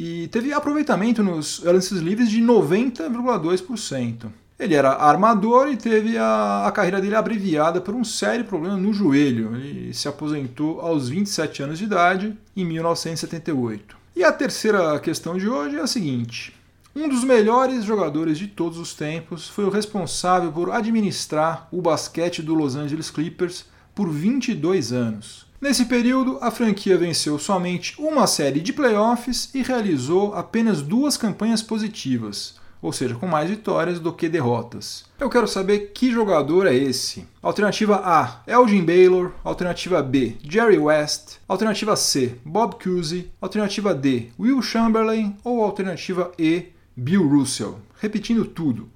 E 0.00 0.28
teve 0.28 0.52
aproveitamento 0.52 1.24
nos 1.24 1.58
lances 1.58 1.98
livres 1.98 2.30
de 2.30 2.40
90,2%. 2.40 4.26
Ele 4.56 4.74
era 4.76 4.92
armador 4.92 5.68
e 5.72 5.76
teve 5.76 6.16
a, 6.16 6.66
a, 6.68 6.70
carreira 6.70 7.00
dele 7.00 7.16
abreviada 7.16 7.80
por 7.80 7.96
um 7.96 8.04
sério 8.04 8.44
problema 8.44 8.76
no 8.76 8.92
joelho. 8.92 9.56
Ele 9.56 9.92
se 9.92 10.06
aposentou 10.06 10.80
aos 10.80 11.08
27 11.08 11.64
anos 11.64 11.78
de 11.80 11.84
idade, 11.84 12.38
em 12.56 12.64
1978. 12.64 13.96
E 14.14 14.22
a 14.22 14.30
terceira 14.30 15.00
questão 15.00 15.36
de 15.36 15.48
hoje 15.48 15.74
é 15.74 15.80
a 15.80 15.86
seguinte: 15.88 16.54
um 16.94 17.08
dos 17.08 17.24
melhores 17.24 17.82
jogadores 17.82 18.38
de 18.38 18.46
todos 18.46 18.78
os 18.78 18.94
tempos 18.94 19.48
foi 19.48 19.64
o 19.64 19.70
responsável 19.70 20.52
por 20.52 20.70
administrar 20.70 21.66
o 21.72 21.82
basquete 21.82 22.40
do 22.40 22.54
Los 22.54 22.76
Angeles 22.76 23.10
Clippers 23.10 23.64
por 23.96 24.08
22 24.08 24.92
anos. 24.92 25.47
Nesse 25.60 25.86
período, 25.86 26.38
a 26.40 26.52
franquia 26.52 26.96
venceu 26.96 27.36
somente 27.36 28.00
uma 28.00 28.28
série 28.28 28.60
de 28.60 28.72
playoffs 28.72 29.50
e 29.52 29.60
realizou 29.60 30.32
apenas 30.34 30.80
duas 30.82 31.16
campanhas 31.16 31.60
positivas, 31.60 32.54
ou 32.80 32.92
seja, 32.92 33.16
com 33.16 33.26
mais 33.26 33.50
vitórias 33.50 33.98
do 33.98 34.12
que 34.12 34.28
derrotas. 34.28 35.04
Eu 35.18 35.28
quero 35.28 35.48
saber 35.48 35.90
que 35.92 36.12
jogador 36.12 36.64
é 36.68 36.74
esse. 36.74 37.26
Alternativa 37.42 37.96
A, 38.04 38.40
Elgin 38.46 38.84
Baylor. 38.84 39.32
Alternativa 39.42 40.00
B, 40.00 40.36
Jerry 40.48 40.78
West. 40.78 41.38
Alternativa 41.48 41.96
C, 41.96 42.36
Bob 42.44 42.76
Cousy. 42.80 43.28
Alternativa 43.40 43.92
D, 43.92 44.28
Will 44.38 44.62
Chamberlain. 44.62 45.36
Ou 45.42 45.64
alternativa 45.64 46.30
E, 46.38 46.66
Bill 46.96 47.28
Russell. 47.28 47.80
Repetindo 48.00 48.44
tudo. 48.44 48.88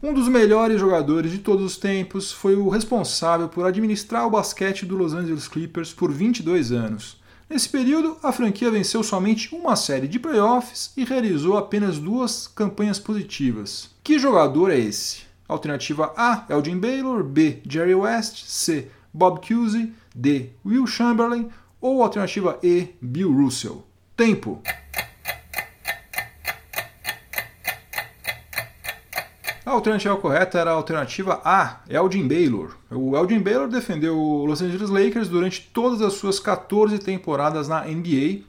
Um 0.00 0.14
dos 0.14 0.28
melhores 0.28 0.78
jogadores 0.78 1.32
de 1.32 1.38
todos 1.38 1.64
os 1.64 1.76
tempos, 1.76 2.30
foi 2.30 2.54
o 2.54 2.68
responsável 2.68 3.48
por 3.48 3.66
administrar 3.66 4.24
o 4.24 4.30
basquete 4.30 4.86
do 4.86 4.96
Los 4.96 5.12
Angeles 5.12 5.48
Clippers 5.48 5.92
por 5.92 6.12
22 6.12 6.70
anos. 6.70 7.20
Nesse 7.50 7.68
período, 7.68 8.16
a 8.22 8.30
franquia 8.30 8.70
venceu 8.70 9.02
somente 9.02 9.52
uma 9.52 9.74
série 9.74 10.06
de 10.06 10.20
playoffs 10.20 10.92
e 10.96 11.04
realizou 11.04 11.58
apenas 11.58 11.98
duas 11.98 12.46
campanhas 12.46 13.00
positivas. 13.00 13.90
Que 14.04 14.20
jogador 14.20 14.70
é 14.70 14.78
esse? 14.78 15.22
Alternativa 15.48 16.12
A, 16.16 16.46
Elgin 16.48 16.78
Baylor, 16.78 17.24
B, 17.24 17.60
Jerry 17.68 17.96
West, 17.96 18.44
C, 18.46 18.88
Bob 19.12 19.40
Cousy, 19.44 19.92
D, 20.14 20.50
Will 20.64 20.86
Chamberlain 20.86 21.48
ou 21.80 22.04
alternativa 22.04 22.56
E, 22.62 22.90
Bill 23.02 23.32
Russell. 23.32 23.84
Tempo. 24.16 24.62
A 29.68 29.72
alternativa 29.72 30.16
correta 30.16 30.58
era 30.58 30.70
a 30.70 30.74
alternativa 30.74 31.42
A, 31.44 31.80
Elgin 31.90 32.26
Baylor. 32.26 32.74
O 32.90 33.14
Elgin 33.14 33.38
Baylor 33.38 33.68
defendeu 33.68 34.18
o 34.18 34.46
Los 34.46 34.62
Angeles 34.62 34.88
Lakers 34.88 35.28
durante 35.28 35.68
todas 35.74 36.00
as 36.00 36.14
suas 36.14 36.40
14 36.40 36.98
temporadas 36.98 37.68
na 37.68 37.84
NBA. 37.84 38.44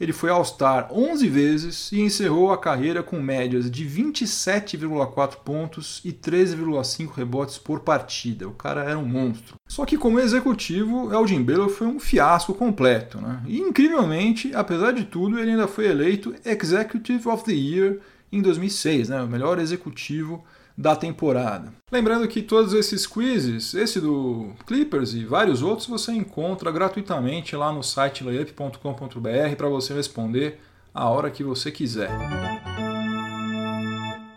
Ele 0.00 0.12
foi 0.12 0.30
All-Star 0.30 0.88
11 0.90 1.28
vezes 1.28 1.92
e 1.92 2.00
encerrou 2.00 2.52
a 2.52 2.58
carreira 2.58 3.04
com 3.04 3.20
médias 3.20 3.70
de 3.70 3.84
27,4 3.88 5.36
pontos 5.44 6.00
e 6.04 6.12
13,5 6.12 7.12
rebotes 7.14 7.56
por 7.56 7.78
partida. 7.78 8.48
O 8.48 8.52
cara 8.52 8.82
era 8.82 8.98
um 8.98 9.06
monstro. 9.06 9.54
Só 9.68 9.86
que 9.86 9.96
como 9.96 10.18
executivo, 10.18 11.14
Elgin 11.14 11.44
Baylor 11.44 11.68
foi 11.68 11.86
um 11.86 12.00
fiasco 12.00 12.52
completo. 12.52 13.20
Né? 13.20 13.40
E 13.46 13.60
incrivelmente, 13.60 14.50
apesar 14.52 14.90
de 14.90 15.04
tudo, 15.04 15.38
ele 15.38 15.52
ainda 15.52 15.68
foi 15.68 15.86
eleito 15.86 16.34
Executive 16.44 17.28
of 17.28 17.44
the 17.44 17.52
Year 17.52 18.00
em 18.32 18.42
2006, 18.42 19.10
né? 19.10 19.22
o 19.22 19.28
melhor 19.28 19.60
executivo 19.60 20.44
da 20.76 20.96
temporada. 20.96 21.72
Lembrando 21.90 22.26
que 22.26 22.42
todos 22.42 22.72
esses 22.72 23.06
quizzes, 23.06 23.74
esse 23.74 24.00
do 24.00 24.52
Clippers 24.66 25.14
e 25.14 25.24
vários 25.24 25.62
outros, 25.62 25.86
você 25.86 26.12
encontra 26.12 26.72
gratuitamente 26.72 27.54
lá 27.54 27.72
no 27.72 27.82
site 27.82 28.24
layup.com.br 28.24 29.56
para 29.56 29.68
você 29.68 29.94
responder 29.94 30.60
a 30.92 31.08
hora 31.08 31.30
que 31.30 31.44
você 31.44 31.70
quiser. 31.70 32.10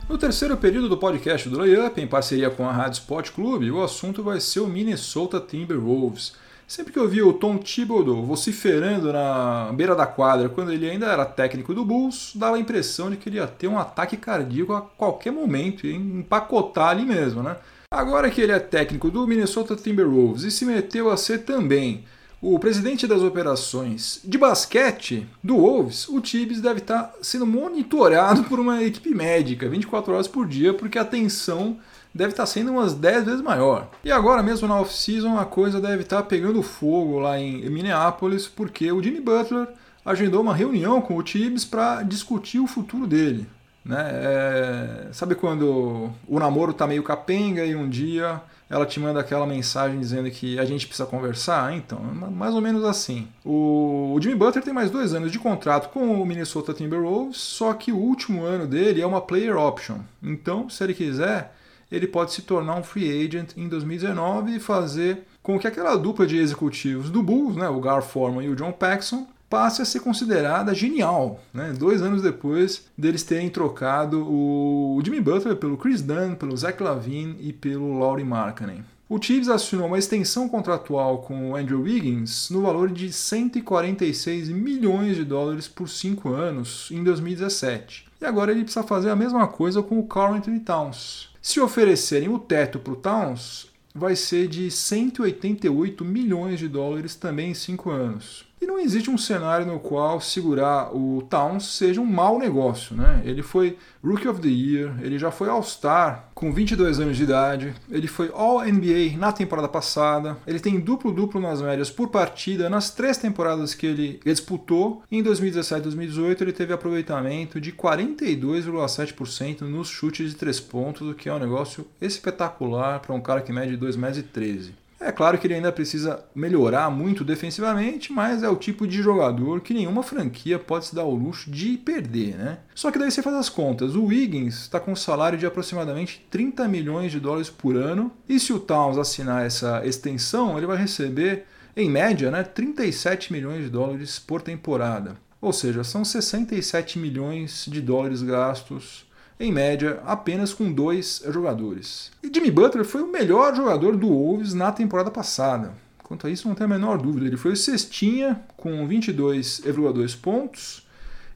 No 0.10 0.18
terceiro 0.18 0.56
período 0.56 0.88
do 0.88 0.98
podcast 0.98 1.50
do 1.50 1.60
Layup, 1.60 2.00
em 2.00 2.08
parceria 2.08 2.50
com 2.50 2.68
a 2.68 2.72
Rádio 2.72 3.00
Sport 3.00 3.32
Clube, 3.32 3.70
o 3.70 3.84
assunto 3.84 4.24
vai 4.24 4.40
ser 4.40 4.62
o 4.62 4.68
Minnesota 4.68 5.40
Timberwolves. 5.40 6.34
Sempre 6.68 6.92
que 6.92 7.00
eu 7.00 7.08
vi 7.08 7.22
o 7.22 7.32
Tom 7.32 7.58
Thibodeau 7.58 8.26
vociferando 8.26 9.14
na 9.14 9.72
beira 9.74 9.96
da 9.96 10.06
quadra 10.06 10.50
quando 10.50 10.74
ele 10.74 10.90
ainda 10.90 11.06
era 11.06 11.24
técnico 11.24 11.74
do 11.74 11.86
Bulls, 11.86 12.34
dava 12.36 12.58
a 12.58 12.60
impressão 12.60 13.10
de 13.10 13.16
que 13.16 13.30
ele 13.30 13.38
ia 13.38 13.48
ter 13.48 13.70
um 13.70 13.80
ataque 13.80 14.18
cardíaco 14.18 14.74
a 14.74 14.82
qualquer 14.82 15.32
momento, 15.32 15.88
e 15.88 15.96
empacotar 15.96 16.90
ali 16.90 17.06
mesmo, 17.06 17.42
né? 17.42 17.56
Agora 17.90 18.30
que 18.30 18.42
ele 18.42 18.52
é 18.52 18.60
técnico 18.60 19.10
do 19.10 19.26
Minnesota 19.26 19.78
Timberwolves 19.78 20.44
e 20.44 20.52
se 20.52 20.66
meteu 20.66 21.10
a 21.10 21.16
ser 21.16 21.46
também 21.46 22.04
o 22.42 22.60
presidente 22.60 23.08
das 23.08 23.22
operações 23.22 24.20
de 24.26 24.38
basquete 24.38 25.26
do 25.42 25.56
Wolves, 25.56 26.10
o 26.10 26.20
Tibbs 26.20 26.60
deve 26.60 26.82
estar 26.82 27.14
sendo 27.22 27.48
monitorado 27.48 28.44
por 28.44 28.60
uma 28.60 28.84
equipe 28.84 29.16
médica 29.16 29.70
24 29.70 30.14
horas 30.14 30.28
por 30.28 30.46
dia, 30.46 30.74
porque 30.74 31.00
a 31.00 31.06
tensão 31.06 31.78
deve 32.18 32.32
estar 32.32 32.46
sendo 32.48 32.72
umas 32.72 32.94
10 32.94 33.26
vezes 33.26 33.42
maior. 33.42 33.88
E 34.04 34.12
agora 34.12 34.42
mesmo 34.42 34.68
na 34.68 34.82
off-season 34.82 35.38
a 35.38 35.46
coisa 35.46 35.80
deve 35.80 36.02
estar 36.02 36.24
pegando 36.24 36.64
fogo 36.64 37.20
lá 37.20 37.40
em 37.40 37.70
Minneapolis, 37.70 38.48
porque 38.48 38.92
o 38.92 39.02
Jimmy 39.02 39.22
Butler 39.22 39.68
agendou 40.04 40.42
uma 40.42 40.56
reunião 40.56 41.00
com 41.00 41.16
o 41.16 41.24
Tibbs 41.24 41.64
para 41.64 42.02
discutir 42.02 42.60
o 42.60 42.68
futuro 42.68 43.06
dele. 43.06 43.48
Né? 43.86 44.10
É... 44.12 45.08
sabe 45.14 45.36
quando 45.36 46.12
o 46.28 46.40
namoro 46.40 46.74
tá 46.74 46.86
meio 46.86 47.04
capenga 47.04 47.64
e 47.66 47.74
um 47.74 47.88
dia 47.88 48.42
ela 48.70 48.86
te 48.86 49.00
manda 49.00 49.22
aquela 49.22 49.48
mensagem 49.48 49.98
dizendo 49.98 50.30
que 50.30 50.60
a 50.60 50.66
gente 50.66 50.88
precisa 50.88 51.08
conversar? 51.08 51.74
Então, 51.74 52.00
mais 52.00 52.54
ou 52.54 52.60
menos 52.60 52.84
assim. 52.84 53.28
O, 53.46 54.14
o 54.14 54.22
Jimmy 54.22 54.36
Butler 54.36 54.64
tem 54.64 54.74
mais 54.74 54.92
dois 54.92 55.14
anos 55.14 55.32
de 55.32 55.40
contrato 55.40 55.90
com 55.90 56.22
o 56.22 56.26
Minnesota 56.26 56.74
Timberwolves, 56.74 57.38
só 57.38 57.74
que 57.74 57.94
o 57.94 57.98
último 57.98 58.44
ano 58.44 58.68
dele 58.68 59.02
é 59.02 59.08
uma 59.08 59.22
player 59.22 59.56
option. 59.56 60.00
Então, 60.22 60.70
se 60.70 60.84
ele 60.84 60.94
quiser, 60.94 61.56
ele 61.92 62.08
pode 62.08 62.34
se 62.34 62.42
tornar 62.42 62.76
um 62.76 62.84
free 62.84 63.26
agent 63.26 63.52
em 63.56 63.68
2019 63.68 64.56
e 64.56 64.60
fazer 64.60 65.24
com 65.42 65.58
que 65.58 65.68
aquela 65.68 65.96
dupla 65.96 66.28
de 66.28 66.38
executivos 66.38 67.10
do 67.10 67.24
Bulls, 67.24 67.56
né, 67.56 67.70
o 67.70 67.80
Gar 67.80 68.02
Forman 68.02 68.46
e 68.46 68.50
o 68.50 68.56
John 68.56 68.72
Paxson, 68.72 69.28
passe 69.50 69.82
a 69.82 69.86
ser 69.86 70.02
considerada 70.02 70.74
genial, 70.74 71.40
né? 71.54 71.74
dois 71.78 72.02
anos 72.02 72.22
depois 72.22 72.86
deles 72.98 73.24
terem 73.24 73.50
trocado 73.50 74.28
o 74.30 75.02
Jimmy 75.04 75.22
Butler 75.22 75.56
pelo 75.56 75.78
Chris 75.78 76.02
Dunn, 76.02 76.36
pelo 76.36 76.58
Zach 76.58 76.82
Lavine 76.82 77.38
e 77.40 77.54
pelo 77.54 77.98
Laurie 77.98 78.26
Markkanen. 78.26 78.84
O 79.10 79.22
Chiefs 79.22 79.48
assinou 79.48 79.88
uma 79.88 79.98
extensão 79.98 80.50
contratual 80.50 81.20
com 81.20 81.52
o 81.52 81.56
Andrew 81.56 81.82
Wiggins 81.82 82.50
no 82.50 82.62
valor 82.62 82.90
de 82.90 83.14
146 83.14 84.50
milhões 84.50 85.16
de 85.16 85.24
dólares 85.24 85.66
por 85.66 85.88
cinco 85.88 86.34
anos 86.34 86.90
em 86.92 87.02
2017. 87.06 88.06
E 88.20 88.26
agora 88.26 88.52
ele 88.52 88.64
precisa 88.64 88.86
fazer 88.86 89.10
a 89.10 89.16
mesma 89.16 89.48
coisa 89.48 89.82
com 89.82 89.98
o 89.98 90.06
Carl 90.06 90.34
Anthony 90.34 90.60
Towns. 90.60 91.30
Se 91.48 91.62
oferecerem 91.62 92.28
o 92.28 92.38
teto 92.38 92.78
para 92.78 92.92
o 92.92 92.98
Towns, 92.98 93.72
vai 93.96 94.18
ser 94.18 94.50
de 94.50 94.70
188 94.70 96.04
milhões 96.04 96.60
de 96.60 96.68
dólares 96.68 97.16
também 97.16 97.52
em 97.52 97.54
cinco 97.54 97.90
anos. 97.90 98.46
E 98.60 98.66
não 98.66 98.80
existe 98.80 99.10
um 99.10 99.18
cenário 99.18 99.68
no 99.68 99.80
qual 99.80 100.20
segurar 100.20 100.96
o 100.96 101.22
Towns 101.30 101.78
seja 101.78 102.02
um 102.02 102.06
mau 102.06 102.40
negócio. 102.40 102.96
Né? 102.96 103.22
Ele 103.24 103.44
foi 103.44 103.78
Rookie 104.04 104.28
of 104.28 104.42
the 104.42 104.48
Year, 104.48 104.96
ele 105.02 105.20
já 105.20 105.30
foi 105.30 105.48
All-Star 105.48 106.30
com 106.34 106.52
22 106.52 107.00
anos 107.00 107.18
de 107.18 107.24
idade, 107.24 107.74
ele 107.90 108.08
foi 108.08 108.32
All-NBA 108.34 109.16
na 109.18 109.32
temporada 109.32 109.68
passada, 109.68 110.38
ele 110.48 110.60
tem 110.60 110.80
duplo-duplo 110.80 111.40
nas 111.40 111.62
médias 111.62 111.92
por 111.92 112.10
partida 112.10 112.70
nas 112.70 112.90
três 112.90 113.18
temporadas 113.18 113.76
que 113.76 113.86
ele 113.86 114.20
disputou. 114.26 115.04
Em 115.12 115.22
2017 115.22 115.80
e 115.80 115.84
2018 115.84 116.44
ele 116.44 116.54
teve 116.54 116.74
aproveitamento 116.74 117.62
de 117.62 117.72
42,7% 117.72 119.62
nos 119.62 119.88
chutes 119.88 120.32
de 120.32 120.36
três 120.36 120.60
pontos, 120.60 121.08
o 121.08 121.14
que 121.14 121.30
é 121.30 121.34
um 121.34 121.40
negócio 121.40 121.86
espetacular 122.02 123.00
para 123.02 123.14
um 123.14 123.22
cara 123.22 123.42
que 123.42 123.54
mede 123.54 123.78
2,13 123.78 123.98
metros. 123.98 124.87
É 125.00 125.12
claro 125.12 125.38
que 125.38 125.46
ele 125.46 125.54
ainda 125.54 125.72
precisa 125.72 126.26
melhorar 126.34 126.90
muito 126.90 127.24
defensivamente, 127.24 128.12
mas 128.12 128.42
é 128.42 128.50
o 128.50 128.56
tipo 128.56 128.88
de 128.88 129.02
jogador 129.02 129.62
que 129.62 129.74
nenhuma 129.74 130.02
franquia 130.02 130.58
pode 130.58 130.88
se 130.88 130.96
dar 130.96 131.04
o 131.04 131.14
luxo 131.14 131.52
de 131.52 131.78
perder, 131.78 132.36
né? 132.36 132.60
Só 132.74 132.90
que 132.92 132.98
daí 132.98 133.12
você 133.12 133.22
faz 133.22 133.36
as 133.36 133.50
contas. 133.50 133.96
O 133.96 134.06
Wiggins 134.06 134.62
está 134.62 134.80
com 134.80 134.92
um 134.92 134.96
salário 134.96 135.38
de 135.38 135.46
aproximadamente 135.46 136.26
30 136.32 136.68
milhões 136.68 137.12
de 137.12 137.20
dólares 137.20 137.50
por 137.50 137.76
ano, 137.76 138.12
e 138.28 138.40
se 138.40 138.52
o 138.52 138.60
Towns 138.60 138.98
assinar 138.98 139.46
essa 139.46 139.86
extensão, 139.86 140.58
ele 140.58 140.66
vai 140.66 140.78
receber, 140.78 141.46
em 141.76 141.90
média, 141.90 142.32
né, 142.32 142.44
37 142.44 143.32
milhões 143.32 143.64
de 143.64 143.70
dólares 143.70 144.18
por 144.18 144.42
temporada. 144.42 145.16
Ou 145.40 145.54
seja, 145.54 145.84
são 145.84 146.04
67 146.04 146.98
milhões 146.98 147.66
de 147.68 147.80
dólares 147.80 148.24
gastos 148.24 149.07
em 149.40 149.52
média, 149.52 150.02
apenas 150.06 150.54
com 150.54 150.72
dois 150.72 151.22
jogadores. 151.30 152.12
E 152.24 152.32
Jimmy 152.34 152.52
Butler 152.52 152.86
foi 152.86 153.02
o 153.02 153.12
melhor 153.12 153.56
jogador 153.56 153.96
do 153.96 154.08
Wolves 154.08 154.54
na 154.54 154.72
temporada 154.72 155.12
passada. 155.12 155.74
Quanto 156.04 156.26
a 156.26 156.30
isso, 156.30 156.48
não 156.48 156.56
tem 156.56 156.66
a 156.66 156.70
menor 156.70 156.98
dúvida. 156.98 157.26
Ele 157.26 157.38
foi 157.38 157.52
o 157.52 157.58
cestinha 157.58 158.42
com 158.56 158.88
22,2 158.88 160.18
pontos 160.20 160.88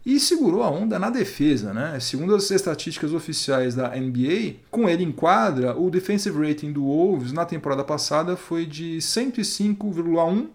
e 0.06 0.20
segurou 0.20 0.64
a 0.64 0.70
onda 0.70 0.98
na 0.98 1.10
defesa. 1.10 1.74
Né? 1.74 2.00
Segundo 2.00 2.34
as 2.34 2.50
estatísticas 2.50 3.14
oficiais 3.14 3.76
da 3.76 3.90
NBA, 3.90 4.56
com 4.72 4.90
ele 4.90 5.04
em 5.04 5.12
quadra, 5.12 5.78
o 5.78 5.92
defensive 5.92 6.48
rating 6.48 6.72
do 6.72 6.84
Wolves 6.84 7.32
na 7.32 7.46
temporada 7.46 7.84
passada 7.84 8.36
foi 8.36 8.66
de 8.66 8.98
105,1 8.98 10.48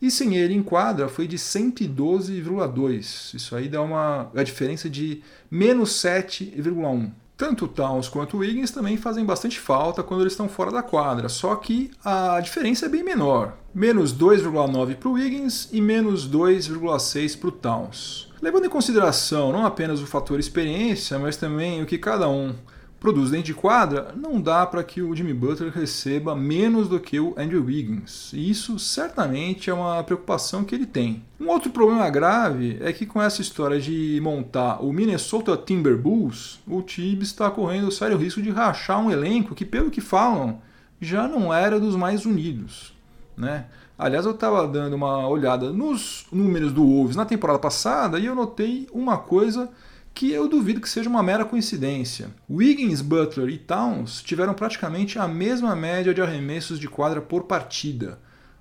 e 0.00 0.10
sem 0.10 0.36
ele 0.36 0.54
em 0.54 0.62
quadra 0.62 1.08
foi 1.08 1.26
de 1.26 1.36
112,2. 1.36 3.34
Isso 3.34 3.54
aí 3.54 3.68
dá 3.68 3.82
uma 3.82 4.30
a 4.34 4.42
diferença 4.42 4.88
de 4.88 5.22
menos 5.50 5.90
7,1. 5.90 7.10
Tanto 7.40 7.64
o 7.64 7.68
Towns 7.68 8.06
quanto 8.06 8.36
o 8.36 8.40
Wiggins 8.40 8.70
também 8.70 8.98
fazem 8.98 9.24
bastante 9.24 9.58
falta 9.58 10.02
quando 10.02 10.20
eles 10.20 10.34
estão 10.34 10.46
fora 10.46 10.70
da 10.70 10.82
quadra, 10.82 11.26
só 11.30 11.56
que 11.56 11.90
a 12.04 12.38
diferença 12.38 12.84
é 12.84 12.88
bem 12.88 13.02
menor. 13.02 13.56
Menos 13.74 14.12
2,9 14.12 14.96
para 14.96 15.08
o 15.08 15.12
Wiggins 15.12 15.70
e 15.72 15.80
menos 15.80 16.28
2,6 16.28 17.38
para 17.38 17.48
o 17.48 17.52
Towns. 17.52 18.30
Levando 18.42 18.66
em 18.66 18.70
consideração 18.70 19.52
não 19.52 19.64
apenas 19.64 20.02
o 20.02 20.06
fator 20.06 20.38
experiência, 20.38 21.18
mas 21.18 21.38
também 21.38 21.82
o 21.82 21.86
que 21.86 21.96
cada 21.96 22.28
um 22.28 22.54
produz 23.00 23.30
dentro 23.30 23.46
de 23.46 23.54
quadra, 23.54 24.14
não 24.14 24.38
dá 24.38 24.66
para 24.66 24.84
que 24.84 25.00
o 25.00 25.16
Jimmy 25.16 25.32
Butler 25.32 25.72
receba 25.72 26.36
menos 26.36 26.86
do 26.86 27.00
que 27.00 27.18
o 27.18 27.34
Andrew 27.36 27.64
Wiggins. 27.64 28.30
E 28.34 28.50
isso 28.50 28.78
certamente 28.78 29.70
é 29.70 29.74
uma 29.74 30.04
preocupação 30.04 30.62
que 30.62 30.74
ele 30.74 30.84
tem. 30.84 31.24
Um 31.40 31.48
outro 31.48 31.70
problema 31.70 32.08
grave 32.10 32.76
é 32.82 32.92
que 32.92 33.06
com 33.06 33.20
essa 33.20 33.40
história 33.40 33.80
de 33.80 34.20
montar 34.22 34.84
o 34.84 34.92
Minnesota 34.92 35.56
Timberwolves, 35.56 36.60
o 36.66 36.82
Tibbs 36.82 37.28
está 37.28 37.50
correndo 37.50 37.88
o 37.88 37.92
sério 37.92 38.18
risco 38.18 38.42
de 38.42 38.50
rachar 38.50 39.00
um 39.00 39.10
elenco 39.10 39.54
que, 39.54 39.64
pelo 39.64 39.90
que 39.90 40.02
falam, 40.02 40.60
já 41.00 41.26
não 41.26 41.52
era 41.52 41.80
dos 41.80 41.96
mais 41.96 42.26
unidos. 42.26 42.94
Né? 43.34 43.64
Aliás, 43.98 44.26
eu 44.26 44.32
estava 44.32 44.68
dando 44.68 44.94
uma 44.94 45.26
olhada 45.26 45.72
nos 45.72 46.26
números 46.30 46.70
do 46.70 46.84
Wolves 46.84 47.16
na 47.16 47.24
temporada 47.24 47.58
passada 47.58 48.18
e 48.18 48.26
eu 48.26 48.34
notei 48.34 48.86
uma 48.92 49.16
coisa 49.16 49.70
que 50.14 50.32
eu 50.32 50.48
duvido 50.48 50.80
que 50.80 50.88
seja 50.88 51.08
uma 51.08 51.22
mera 51.22 51.44
coincidência. 51.44 52.30
Wiggins, 52.48 53.00
Butler 53.00 53.48
e 53.48 53.58
Towns 53.58 54.22
tiveram 54.22 54.54
praticamente 54.54 55.18
a 55.18 55.26
mesma 55.26 55.74
média 55.74 56.12
de 56.12 56.20
arremessos 56.20 56.78
de 56.78 56.88
quadra 56.88 57.20
por 57.20 57.44
partida. 57.44 58.18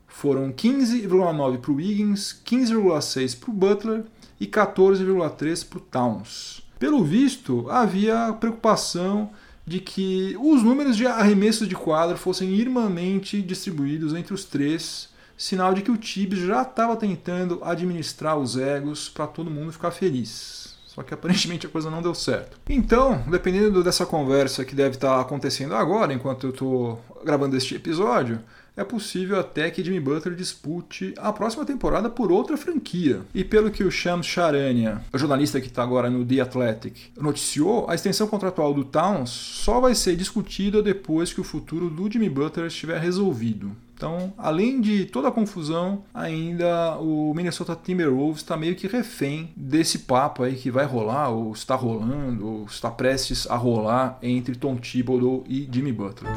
Foram 0.07 0.51
15,9 0.51 1.57
para 1.59 1.71
o 1.71 1.75
Wiggins, 1.75 2.41
15,6 2.45 3.39
para 3.39 3.49
o 3.49 3.53
Butler 3.53 4.03
e 4.39 4.47
14,3 4.47 5.67
para 5.67 5.77
o 5.77 5.81
Towns. 5.81 6.63
Pelo 6.79 7.03
visto, 7.03 7.69
havia 7.69 8.33
preocupação 8.39 9.31
de 9.67 9.79
que 9.79 10.35
os 10.39 10.63
números 10.63 10.97
de 10.97 11.05
arremessos 11.05 11.67
de 11.67 11.75
quadra 11.75 12.17
fossem 12.17 12.49
irmãmente 12.55 13.41
distribuídos 13.41 14.15
entre 14.15 14.33
os 14.33 14.45
três, 14.45 15.09
sinal 15.37 15.73
de 15.73 15.81
que 15.81 15.91
o 15.91 15.97
Tibbs 15.97 16.39
já 16.39 16.63
estava 16.63 16.95
tentando 16.95 17.63
administrar 17.63 18.37
os 18.37 18.57
egos 18.57 19.09
para 19.09 19.27
todo 19.27 19.51
mundo 19.51 19.71
ficar 19.71 19.91
feliz. 19.91 20.78
Só 20.89 21.03
que 21.03 21.13
aparentemente 21.13 21.67
a 21.67 21.69
coisa 21.69 21.91
não 21.91 22.01
deu 22.01 22.15
certo. 22.15 22.57
Então, 22.67 23.23
dependendo 23.29 23.83
dessa 23.83 24.07
conversa 24.07 24.65
que 24.65 24.73
deve 24.73 24.95
estar 24.95 25.21
acontecendo 25.21 25.75
agora, 25.75 26.11
enquanto 26.11 26.47
eu 26.47 26.49
estou 26.49 26.99
gravando 27.23 27.55
este 27.55 27.75
episódio, 27.75 28.39
é 28.75 28.83
possível 28.83 29.39
até 29.39 29.69
que 29.69 29.83
Jimmy 29.83 29.99
Butler 29.99 30.35
dispute 30.35 31.13
a 31.17 31.31
próxima 31.31 31.63
temporada 31.63 32.09
por 32.09 32.31
outra 32.31 32.57
franquia. 32.57 33.21
E 33.35 33.43
pelo 33.43 33.69
que 33.69 33.83
o 33.83 33.91
Shams 33.91 34.25
Charania, 34.25 35.01
o 35.13 35.17
jornalista 35.17 35.61
que 35.61 35.67
está 35.67 35.83
agora 35.83 36.09
no 36.09 36.25
The 36.25 36.39
Athletic, 36.39 37.11
noticiou, 37.15 37.87
a 37.87 37.93
extensão 37.93 38.27
contratual 38.27 38.73
do 38.73 38.83
Towns 38.83 39.29
só 39.29 39.79
vai 39.79 39.93
ser 39.93 40.15
discutida 40.15 40.81
depois 40.81 41.31
que 41.31 41.41
o 41.41 41.43
futuro 41.43 41.87
do 41.87 42.11
Jimmy 42.11 42.29
Butler 42.29 42.65
estiver 42.65 42.99
resolvido. 42.99 43.75
Então, 43.99 44.33
além 44.37 44.79
de 44.79 45.03
toda 45.03 45.27
a 45.27 45.31
confusão, 45.31 46.05
ainda 46.13 46.97
o 46.99 47.33
Minnesota 47.33 47.75
Timberwolves 47.75 48.37
está 48.37 48.55
meio 48.55 48.73
que 48.73 48.87
refém 48.87 49.51
desse 49.57 49.99
papo 49.99 50.41
aí 50.41 50.55
que 50.55 50.71
vai 50.71 50.85
rolar, 50.85 51.27
ou 51.27 51.51
está 51.51 51.75
rolando, 51.75 52.47
ou 52.47 52.63
está 52.63 52.89
prestes 52.89 53.45
a 53.51 53.57
rolar 53.57 54.17
entre 54.21 54.55
Tom 54.55 54.77
Thibodeau 54.77 55.43
e 55.49 55.67
Jimmy 55.69 55.91
Butler. 55.91 56.31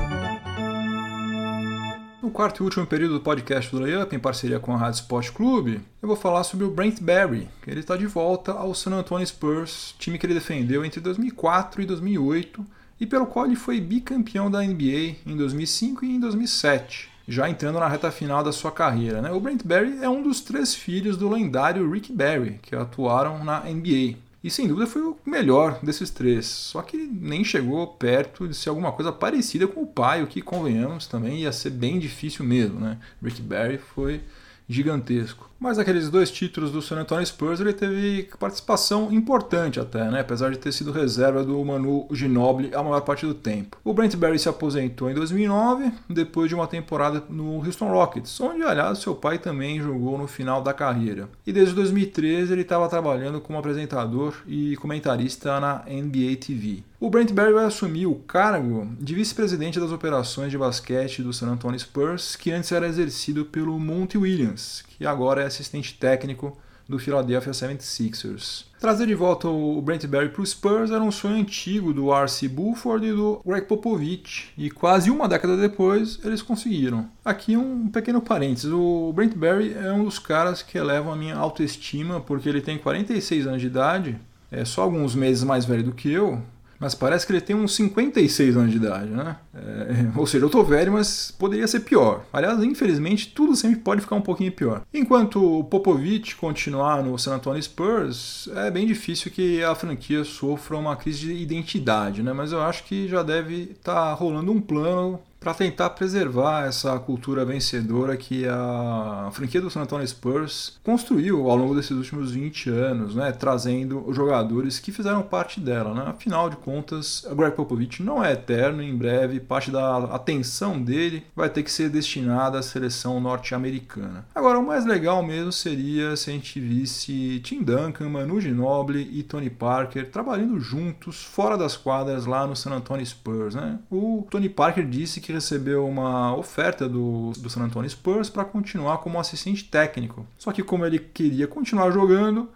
No 2.20 2.32
quarto 2.32 2.60
e 2.60 2.64
último 2.64 2.84
período 2.84 3.14
do 3.14 3.20
podcast 3.20 3.70
do 3.70 3.80
Layup, 3.80 4.12
em 4.12 4.18
parceria 4.18 4.58
com 4.58 4.74
a 4.74 4.76
Rádio 4.76 4.98
Sport 5.02 5.30
Clube, 5.30 5.80
eu 6.02 6.08
vou 6.08 6.16
falar 6.16 6.42
sobre 6.42 6.66
o 6.66 6.70
Brent 6.72 7.00
Barry, 7.00 7.48
que 7.62 7.70
ele 7.70 7.78
está 7.78 7.96
de 7.96 8.08
volta 8.08 8.50
ao 8.50 8.74
San 8.74 8.90
Antonio 8.90 9.24
Spurs, 9.24 9.94
time 10.00 10.18
que 10.18 10.26
ele 10.26 10.34
defendeu 10.34 10.84
entre 10.84 11.00
2004 11.00 11.80
e 11.80 11.86
2008 11.86 12.66
e 12.98 13.06
pelo 13.06 13.26
qual 13.26 13.46
ele 13.46 13.54
foi 13.54 13.80
bicampeão 13.80 14.50
da 14.50 14.60
NBA 14.60 15.14
em 15.24 15.36
2005 15.36 16.04
e 16.04 16.16
em 16.16 16.18
2007 16.18 17.11
já 17.32 17.48
entrando 17.48 17.78
na 17.78 17.88
reta 17.88 18.10
final 18.10 18.44
da 18.44 18.52
sua 18.52 18.70
carreira. 18.70 19.22
Né? 19.22 19.32
O 19.32 19.40
Brent 19.40 19.62
Barry 19.64 19.98
é 20.02 20.08
um 20.08 20.22
dos 20.22 20.42
três 20.42 20.74
filhos 20.74 21.16
do 21.16 21.30
lendário 21.30 21.90
Rick 21.90 22.12
Barry, 22.12 22.58
que 22.60 22.76
atuaram 22.76 23.42
na 23.42 23.60
NBA. 23.60 24.18
E 24.44 24.50
sem 24.50 24.68
dúvida 24.68 24.86
foi 24.86 25.00
o 25.00 25.16
melhor 25.24 25.78
desses 25.82 26.10
três. 26.10 26.44
Só 26.44 26.82
que 26.82 26.96
nem 26.98 27.42
chegou 27.42 27.86
perto 27.86 28.46
de 28.46 28.54
ser 28.54 28.68
alguma 28.68 28.92
coisa 28.92 29.10
parecida 29.10 29.66
com 29.66 29.82
o 29.82 29.86
pai, 29.86 30.22
o 30.22 30.26
que 30.26 30.42
convenhamos 30.42 31.06
também 31.06 31.40
ia 31.40 31.52
ser 31.52 31.70
bem 31.70 31.98
difícil 31.98 32.44
mesmo. 32.44 32.78
Né? 32.78 32.98
Rick 33.22 33.40
Barry 33.40 33.78
foi 33.78 34.20
gigantesco. 34.68 35.48
Mas 35.62 35.78
aqueles 35.78 36.10
dois 36.10 36.28
títulos 36.28 36.72
do 36.72 36.82
San 36.82 36.98
Antonio 36.98 37.24
Spurs 37.24 37.60
ele 37.60 37.72
teve 37.72 38.28
participação 38.36 39.12
importante 39.12 39.78
até, 39.78 40.10
né? 40.10 40.18
apesar 40.18 40.50
de 40.50 40.58
ter 40.58 40.72
sido 40.72 40.90
reserva 40.90 41.44
do 41.44 41.64
Manu 41.64 42.04
Ginobili 42.10 42.74
a 42.74 42.82
maior 42.82 43.02
parte 43.02 43.24
do 43.24 43.32
tempo. 43.32 43.76
O 43.84 43.94
Brent 43.94 44.16
Barry 44.16 44.40
se 44.40 44.48
aposentou 44.48 45.08
em 45.08 45.14
2009, 45.14 45.92
depois 46.10 46.48
de 46.48 46.56
uma 46.56 46.66
temporada 46.66 47.22
no 47.30 47.64
Houston 47.64 47.92
Rockets, 47.92 48.40
onde, 48.40 48.64
aliás, 48.64 48.98
seu 48.98 49.14
pai 49.14 49.38
também 49.38 49.80
jogou 49.80 50.18
no 50.18 50.26
final 50.26 50.60
da 50.60 50.74
carreira. 50.74 51.28
E 51.46 51.52
desde 51.52 51.76
2013 51.76 52.52
ele 52.52 52.62
estava 52.62 52.88
trabalhando 52.88 53.40
como 53.40 53.56
apresentador 53.56 54.34
e 54.48 54.74
comentarista 54.78 55.60
na 55.60 55.84
NBA 55.86 56.38
TV. 56.40 56.82
O 57.02 57.10
Brent 57.10 57.32
Barry 57.32 57.52
vai 57.52 57.64
assumir 57.64 58.06
o 58.06 58.14
cargo 58.14 58.88
de 59.00 59.12
vice-presidente 59.12 59.80
das 59.80 59.90
operações 59.90 60.52
de 60.52 60.56
basquete 60.56 61.20
do 61.20 61.32
San 61.32 61.48
Antonio 61.48 61.80
Spurs, 61.80 62.36
que 62.36 62.52
antes 62.52 62.70
era 62.70 62.86
exercido 62.86 63.44
pelo 63.44 63.76
Monty 63.76 64.16
Williams, 64.16 64.84
que 64.86 65.04
agora 65.04 65.42
é 65.42 65.46
assistente 65.52 65.94
técnico 65.94 66.56
do 66.88 66.98
Philadelphia 66.98 67.52
76ers. 67.52 68.64
Trazer 68.78 69.06
de 69.06 69.14
volta 69.14 69.48
o 69.48 69.80
Brent 69.80 70.06
Barry 70.06 70.28
para 70.28 70.42
o 70.42 70.46
Spurs 70.46 70.90
era 70.90 71.02
um 71.02 71.12
sonho 71.12 71.36
antigo 71.36 71.92
do 71.92 72.12
R.C. 72.12 72.48
Buford 72.48 73.06
e 73.06 73.12
do 73.12 73.40
Greg 73.46 73.66
Popovich, 73.66 74.52
e 74.58 74.70
quase 74.70 75.10
uma 75.10 75.28
década 75.28 75.56
depois 75.56 76.18
eles 76.24 76.42
conseguiram. 76.42 77.08
Aqui 77.24 77.56
um 77.56 77.88
pequeno 77.88 78.20
parênteses, 78.20 78.70
o 78.72 79.12
Brent 79.14 79.34
Barry 79.34 79.74
é 79.74 79.92
um 79.92 80.04
dos 80.04 80.18
caras 80.18 80.62
que 80.62 80.76
elevam 80.76 81.12
a 81.12 81.16
minha 81.16 81.36
autoestima 81.36 82.20
porque 82.20 82.48
ele 82.48 82.60
tem 82.60 82.76
46 82.76 83.46
anos 83.46 83.60
de 83.60 83.68
idade, 83.68 84.18
é 84.50 84.64
só 84.64 84.82
alguns 84.82 85.14
meses 85.14 85.44
mais 85.44 85.64
velho 85.64 85.84
do 85.84 85.92
que 85.92 86.10
eu, 86.10 86.42
mas 86.82 86.96
parece 86.96 87.24
que 87.24 87.32
ele 87.32 87.40
tem 87.40 87.54
uns 87.54 87.76
56 87.76 88.56
anos 88.56 88.72
de 88.72 88.76
idade, 88.76 89.08
né? 89.08 89.36
É, 89.54 90.10
ou 90.18 90.26
seja, 90.26 90.44
eu 90.44 90.50
tô 90.50 90.64
velho, 90.64 90.92
mas 90.92 91.30
poderia 91.30 91.68
ser 91.68 91.78
pior. 91.80 92.24
Aliás, 92.32 92.60
infelizmente, 92.60 93.28
tudo 93.28 93.54
sempre 93.54 93.78
pode 93.78 94.00
ficar 94.00 94.16
um 94.16 94.20
pouquinho 94.20 94.50
pior. 94.50 94.82
Enquanto 94.92 95.60
o 95.60 95.62
Popovich 95.62 96.34
continuar 96.34 97.00
no 97.00 97.16
San 97.16 97.36
Antonio 97.36 97.62
Spurs, 97.62 98.50
é 98.56 98.68
bem 98.68 98.84
difícil 98.84 99.30
que 99.30 99.62
a 99.62 99.76
franquia 99.76 100.24
sofra 100.24 100.76
uma 100.76 100.96
crise 100.96 101.20
de 101.20 101.32
identidade, 101.34 102.20
né? 102.20 102.32
Mas 102.32 102.50
eu 102.50 102.60
acho 102.60 102.82
que 102.82 103.06
já 103.06 103.22
deve 103.22 103.70
estar 103.78 103.94
tá 103.94 104.12
rolando 104.12 104.50
um 104.50 104.60
plano 104.60 105.20
para 105.42 105.54
tentar 105.54 105.90
preservar 105.90 106.66
essa 106.66 106.96
cultura 107.00 107.44
vencedora 107.44 108.16
que 108.16 108.46
a 108.46 109.28
franquia 109.32 109.60
do 109.60 109.68
San 109.68 109.82
Antonio 109.82 110.06
Spurs 110.06 110.78
construiu 110.84 111.50
ao 111.50 111.56
longo 111.56 111.74
desses 111.74 111.90
últimos 111.90 112.30
20 112.30 112.70
anos, 112.70 113.14
né, 113.16 113.32
trazendo 113.32 114.06
jogadores 114.12 114.78
que 114.78 114.92
fizeram 114.92 115.22
parte 115.22 115.58
dela. 115.58 115.92
Né? 115.92 116.04
Afinal 116.06 116.48
de 116.48 116.56
contas, 116.56 117.24
o 117.24 117.34
Greg 117.34 117.56
Popovich 117.56 118.02
não 118.02 118.24
é 118.24 118.32
eterno, 118.32 118.82
em 118.82 118.96
breve 118.96 119.40
parte 119.40 119.70
da 119.70 119.98
atenção 120.14 120.80
dele 120.80 121.24
vai 121.34 121.48
ter 121.48 121.64
que 121.64 121.72
ser 121.72 121.90
destinada 121.90 122.58
à 122.58 122.62
seleção 122.62 123.20
norte-americana. 123.20 124.24
Agora, 124.34 124.58
o 124.58 124.66
mais 124.66 124.86
legal 124.86 125.22
mesmo 125.24 125.50
seria 125.50 126.16
se 126.16 126.30
a 126.30 126.32
gente 126.32 126.60
visse 126.60 127.40
Tim 127.40 127.62
Duncan, 127.62 128.08
Manu 128.08 128.40
Ginobili 128.40 129.08
e 129.12 129.24
Tony 129.24 129.50
Parker 129.50 130.08
trabalhando 130.10 130.60
juntos 130.60 131.24
fora 131.24 131.58
das 131.58 131.76
quadras 131.76 132.26
lá 132.26 132.46
no 132.46 132.54
San 132.54 132.70
Antonio 132.70 133.04
Spurs. 133.04 133.56
Né? 133.56 133.78
O 133.90 134.26
Tony 134.30 134.48
Parker 134.48 134.86
disse 134.86 135.20
que 135.20 135.31
recebeu 135.32 135.86
uma 135.86 136.34
oferta 136.36 136.88
do, 136.88 137.32
do 137.38 137.50
San 137.50 137.62
Antonio 137.62 137.88
Spurs 137.88 138.30
para 138.30 138.44
continuar 138.44 138.98
como 138.98 139.18
assistente 139.18 139.64
técnico. 139.64 140.26
Só 140.38 140.52
que 140.52 140.62
como 140.62 140.86
ele 140.86 140.98
queria 140.98 141.46
continuar 141.46 141.90
jogando, 141.90 142.48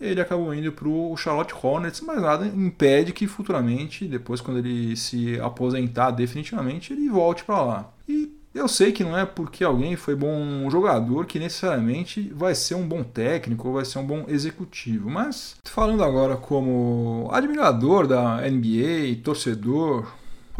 ele 0.00 0.20
acabou 0.20 0.54
indo 0.54 0.72
para 0.72 0.88
o 0.88 1.16
Charlotte 1.16 1.54
Hornets, 1.60 2.00
mas 2.00 2.20
nada 2.20 2.46
impede 2.46 3.12
que 3.12 3.26
futuramente, 3.26 4.06
depois 4.06 4.40
quando 4.40 4.58
ele 4.58 4.96
se 4.96 5.40
aposentar 5.40 6.10
definitivamente, 6.10 6.92
ele 6.92 7.08
volte 7.08 7.44
para 7.44 7.62
lá. 7.62 7.90
E 8.08 8.32
eu 8.54 8.68
sei 8.68 8.92
que 8.92 9.02
não 9.02 9.18
é 9.18 9.26
porque 9.26 9.64
alguém 9.64 9.96
foi 9.96 10.14
bom 10.14 10.70
jogador 10.70 11.26
que 11.26 11.40
necessariamente 11.40 12.32
vai 12.34 12.54
ser 12.54 12.76
um 12.76 12.86
bom 12.86 13.02
técnico 13.02 13.66
ou 13.66 13.74
vai 13.74 13.84
ser 13.84 13.98
um 13.98 14.06
bom 14.06 14.24
executivo, 14.28 15.10
mas 15.10 15.56
falando 15.64 16.04
agora 16.04 16.36
como 16.36 17.28
admirador 17.32 18.06
da 18.06 18.40
NBA, 18.48 19.22
torcedor, 19.24 20.06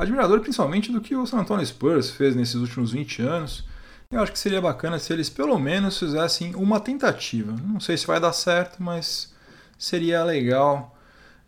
admirador 0.03 0.41
principalmente 0.41 0.91
do 0.91 1.01
que 1.01 1.15
o 1.15 1.27
San 1.27 1.39
Antonio 1.39 1.65
Spurs 1.65 2.11
fez 2.11 2.35
nesses 2.35 2.57
últimos 2.57 2.93
20 2.93 3.23
anos. 3.23 3.65
Eu 4.11 4.23
acho 4.23 4.33
que 4.33 4.39
seria 4.39 4.61
bacana 4.61 4.99
se 4.99 5.13
eles 5.13 5.29
pelo 5.29 5.59
menos 5.59 5.99
fizessem 5.99 6.55
uma 6.55 6.79
tentativa. 6.81 7.53
Não 7.67 7.81
sei 7.81 7.97
se 7.97 8.07
vai 8.07 8.21
dar 8.21 8.33
certo, 8.33 8.83
mas 8.83 9.33
seria 9.79 10.23
legal 10.23 10.97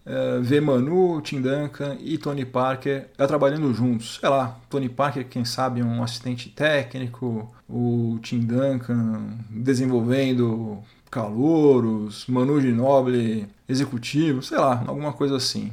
uh, 0.06 0.42
ver 0.42 0.60
Manu, 0.60 1.20
Tim 1.20 1.40
Duncan 1.40 1.96
e 2.00 2.18
Tony 2.18 2.44
Parker 2.44 3.08
uh, 3.18 3.26
trabalhando 3.26 3.72
juntos. 3.74 4.18
Sei 4.20 4.28
lá, 4.28 4.58
Tony 4.70 4.88
Parker, 4.88 5.28
quem 5.28 5.44
sabe, 5.44 5.82
um 5.82 6.02
assistente 6.02 6.48
técnico, 6.48 7.52
o 7.68 8.18
Tim 8.22 8.40
Duncan 8.40 9.38
desenvolvendo 9.50 10.82
calouros, 11.10 12.26
Manu 12.26 12.60
Ginobili 12.60 13.48
executivo, 13.68 14.42
sei 14.42 14.58
lá, 14.58 14.84
alguma 14.86 15.12
coisa 15.12 15.36
assim. 15.36 15.72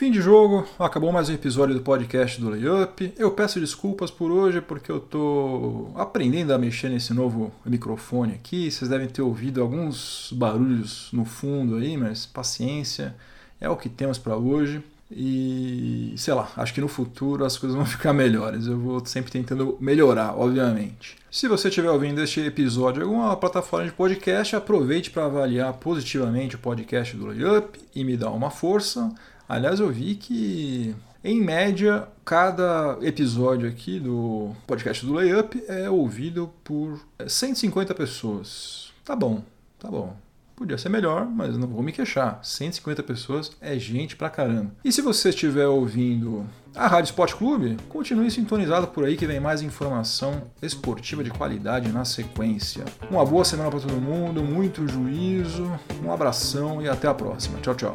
Fim 0.00 0.10
de 0.10 0.22
jogo, 0.22 0.66
acabou 0.78 1.12
mais 1.12 1.28
um 1.28 1.34
episódio 1.34 1.74
do 1.74 1.82
podcast 1.82 2.40
do 2.40 2.48
Layup. 2.48 3.12
Eu 3.18 3.32
peço 3.32 3.60
desculpas 3.60 4.10
por 4.10 4.30
hoje 4.30 4.58
porque 4.62 4.90
eu 4.90 4.98
tô 4.98 5.88
aprendendo 5.94 6.54
a 6.54 6.58
mexer 6.58 6.88
nesse 6.88 7.12
novo 7.12 7.52
microfone 7.66 8.32
aqui. 8.32 8.70
Vocês 8.70 8.88
devem 8.88 9.08
ter 9.08 9.20
ouvido 9.20 9.60
alguns 9.60 10.32
barulhos 10.32 11.10
no 11.12 11.26
fundo 11.26 11.76
aí, 11.76 11.98
mas 11.98 12.24
paciência, 12.24 13.14
é 13.60 13.68
o 13.68 13.76
que 13.76 13.90
temos 13.90 14.16
para 14.16 14.38
hoje. 14.38 14.82
E 15.10 16.14
sei 16.16 16.32
lá, 16.32 16.50
acho 16.56 16.72
que 16.72 16.80
no 16.80 16.88
futuro 16.88 17.44
as 17.44 17.58
coisas 17.58 17.76
vão 17.76 17.84
ficar 17.84 18.14
melhores. 18.14 18.68
Eu 18.68 18.78
vou 18.78 19.04
sempre 19.04 19.30
tentando 19.30 19.76
melhorar, 19.78 20.34
obviamente. 20.34 21.18
Se 21.30 21.46
você 21.46 21.68
estiver 21.68 21.90
ouvindo 21.90 22.22
este 22.22 22.40
episódio 22.40 23.02
em 23.02 23.04
alguma 23.04 23.36
plataforma 23.36 23.84
de 23.84 23.92
podcast, 23.92 24.56
aproveite 24.56 25.10
para 25.10 25.26
avaliar 25.26 25.74
positivamente 25.74 26.56
o 26.56 26.58
podcast 26.58 27.14
do 27.14 27.26
Layup 27.26 27.78
e 27.94 28.02
me 28.02 28.16
dar 28.16 28.30
uma 28.30 28.50
força. 28.50 29.14
Aliás, 29.50 29.80
eu 29.80 29.90
vi 29.90 30.14
que, 30.14 30.94
em 31.24 31.42
média, 31.42 32.06
cada 32.24 32.96
episódio 33.02 33.68
aqui 33.68 33.98
do 33.98 34.52
podcast 34.64 35.04
do 35.04 35.12
Layup 35.12 35.60
é 35.66 35.90
ouvido 35.90 36.52
por 36.62 37.00
150 37.26 37.92
pessoas. 37.92 38.92
Tá 39.04 39.16
bom, 39.16 39.42
tá 39.76 39.90
bom. 39.90 40.14
Podia 40.54 40.78
ser 40.78 40.88
melhor, 40.88 41.26
mas 41.26 41.58
não 41.58 41.66
vou 41.66 41.82
me 41.82 41.90
queixar. 41.90 42.38
150 42.44 43.02
pessoas 43.02 43.50
é 43.60 43.76
gente 43.76 44.14
pra 44.14 44.30
caramba. 44.30 44.70
E 44.84 44.92
se 44.92 45.02
você 45.02 45.30
estiver 45.30 45.66
ouvindo 45.66 46.46
a 46.72 46.86
Rádio 46.86 47.10
Sport 47.10 47.34
Clube, 47.34 47.76
continue 47.88 48.30
sintonizado 48.30 48.86
por 48.86 49.04
aí 49.04 49.16
que 49.16 49.26
vem 49.26 49.40
mais 49.40 49.62
informação 49.62 50.44
esportiva 50.62 51.24
de 51.24 51.30
qualidade 51.32 51.90
na 51.90 52.04
sequência. 52.04 52.84
Uma 53.10 53.26
boa 53.26 53.44
semana 53.44 53.68
para 53.68 53.80
todo 53.80 54.00
mundo, 54.00 54.44
muito 54.44 54.86
juízo, 54.86 55.68
um 56.04 56.12
abração 56.12 56.80
e 56.80 56.88
até 56.88 57.08
a 57.08 57.14
próxima. 57.14 57.58
Tchau, 57.58 57.74
tchau. 57.74 57.94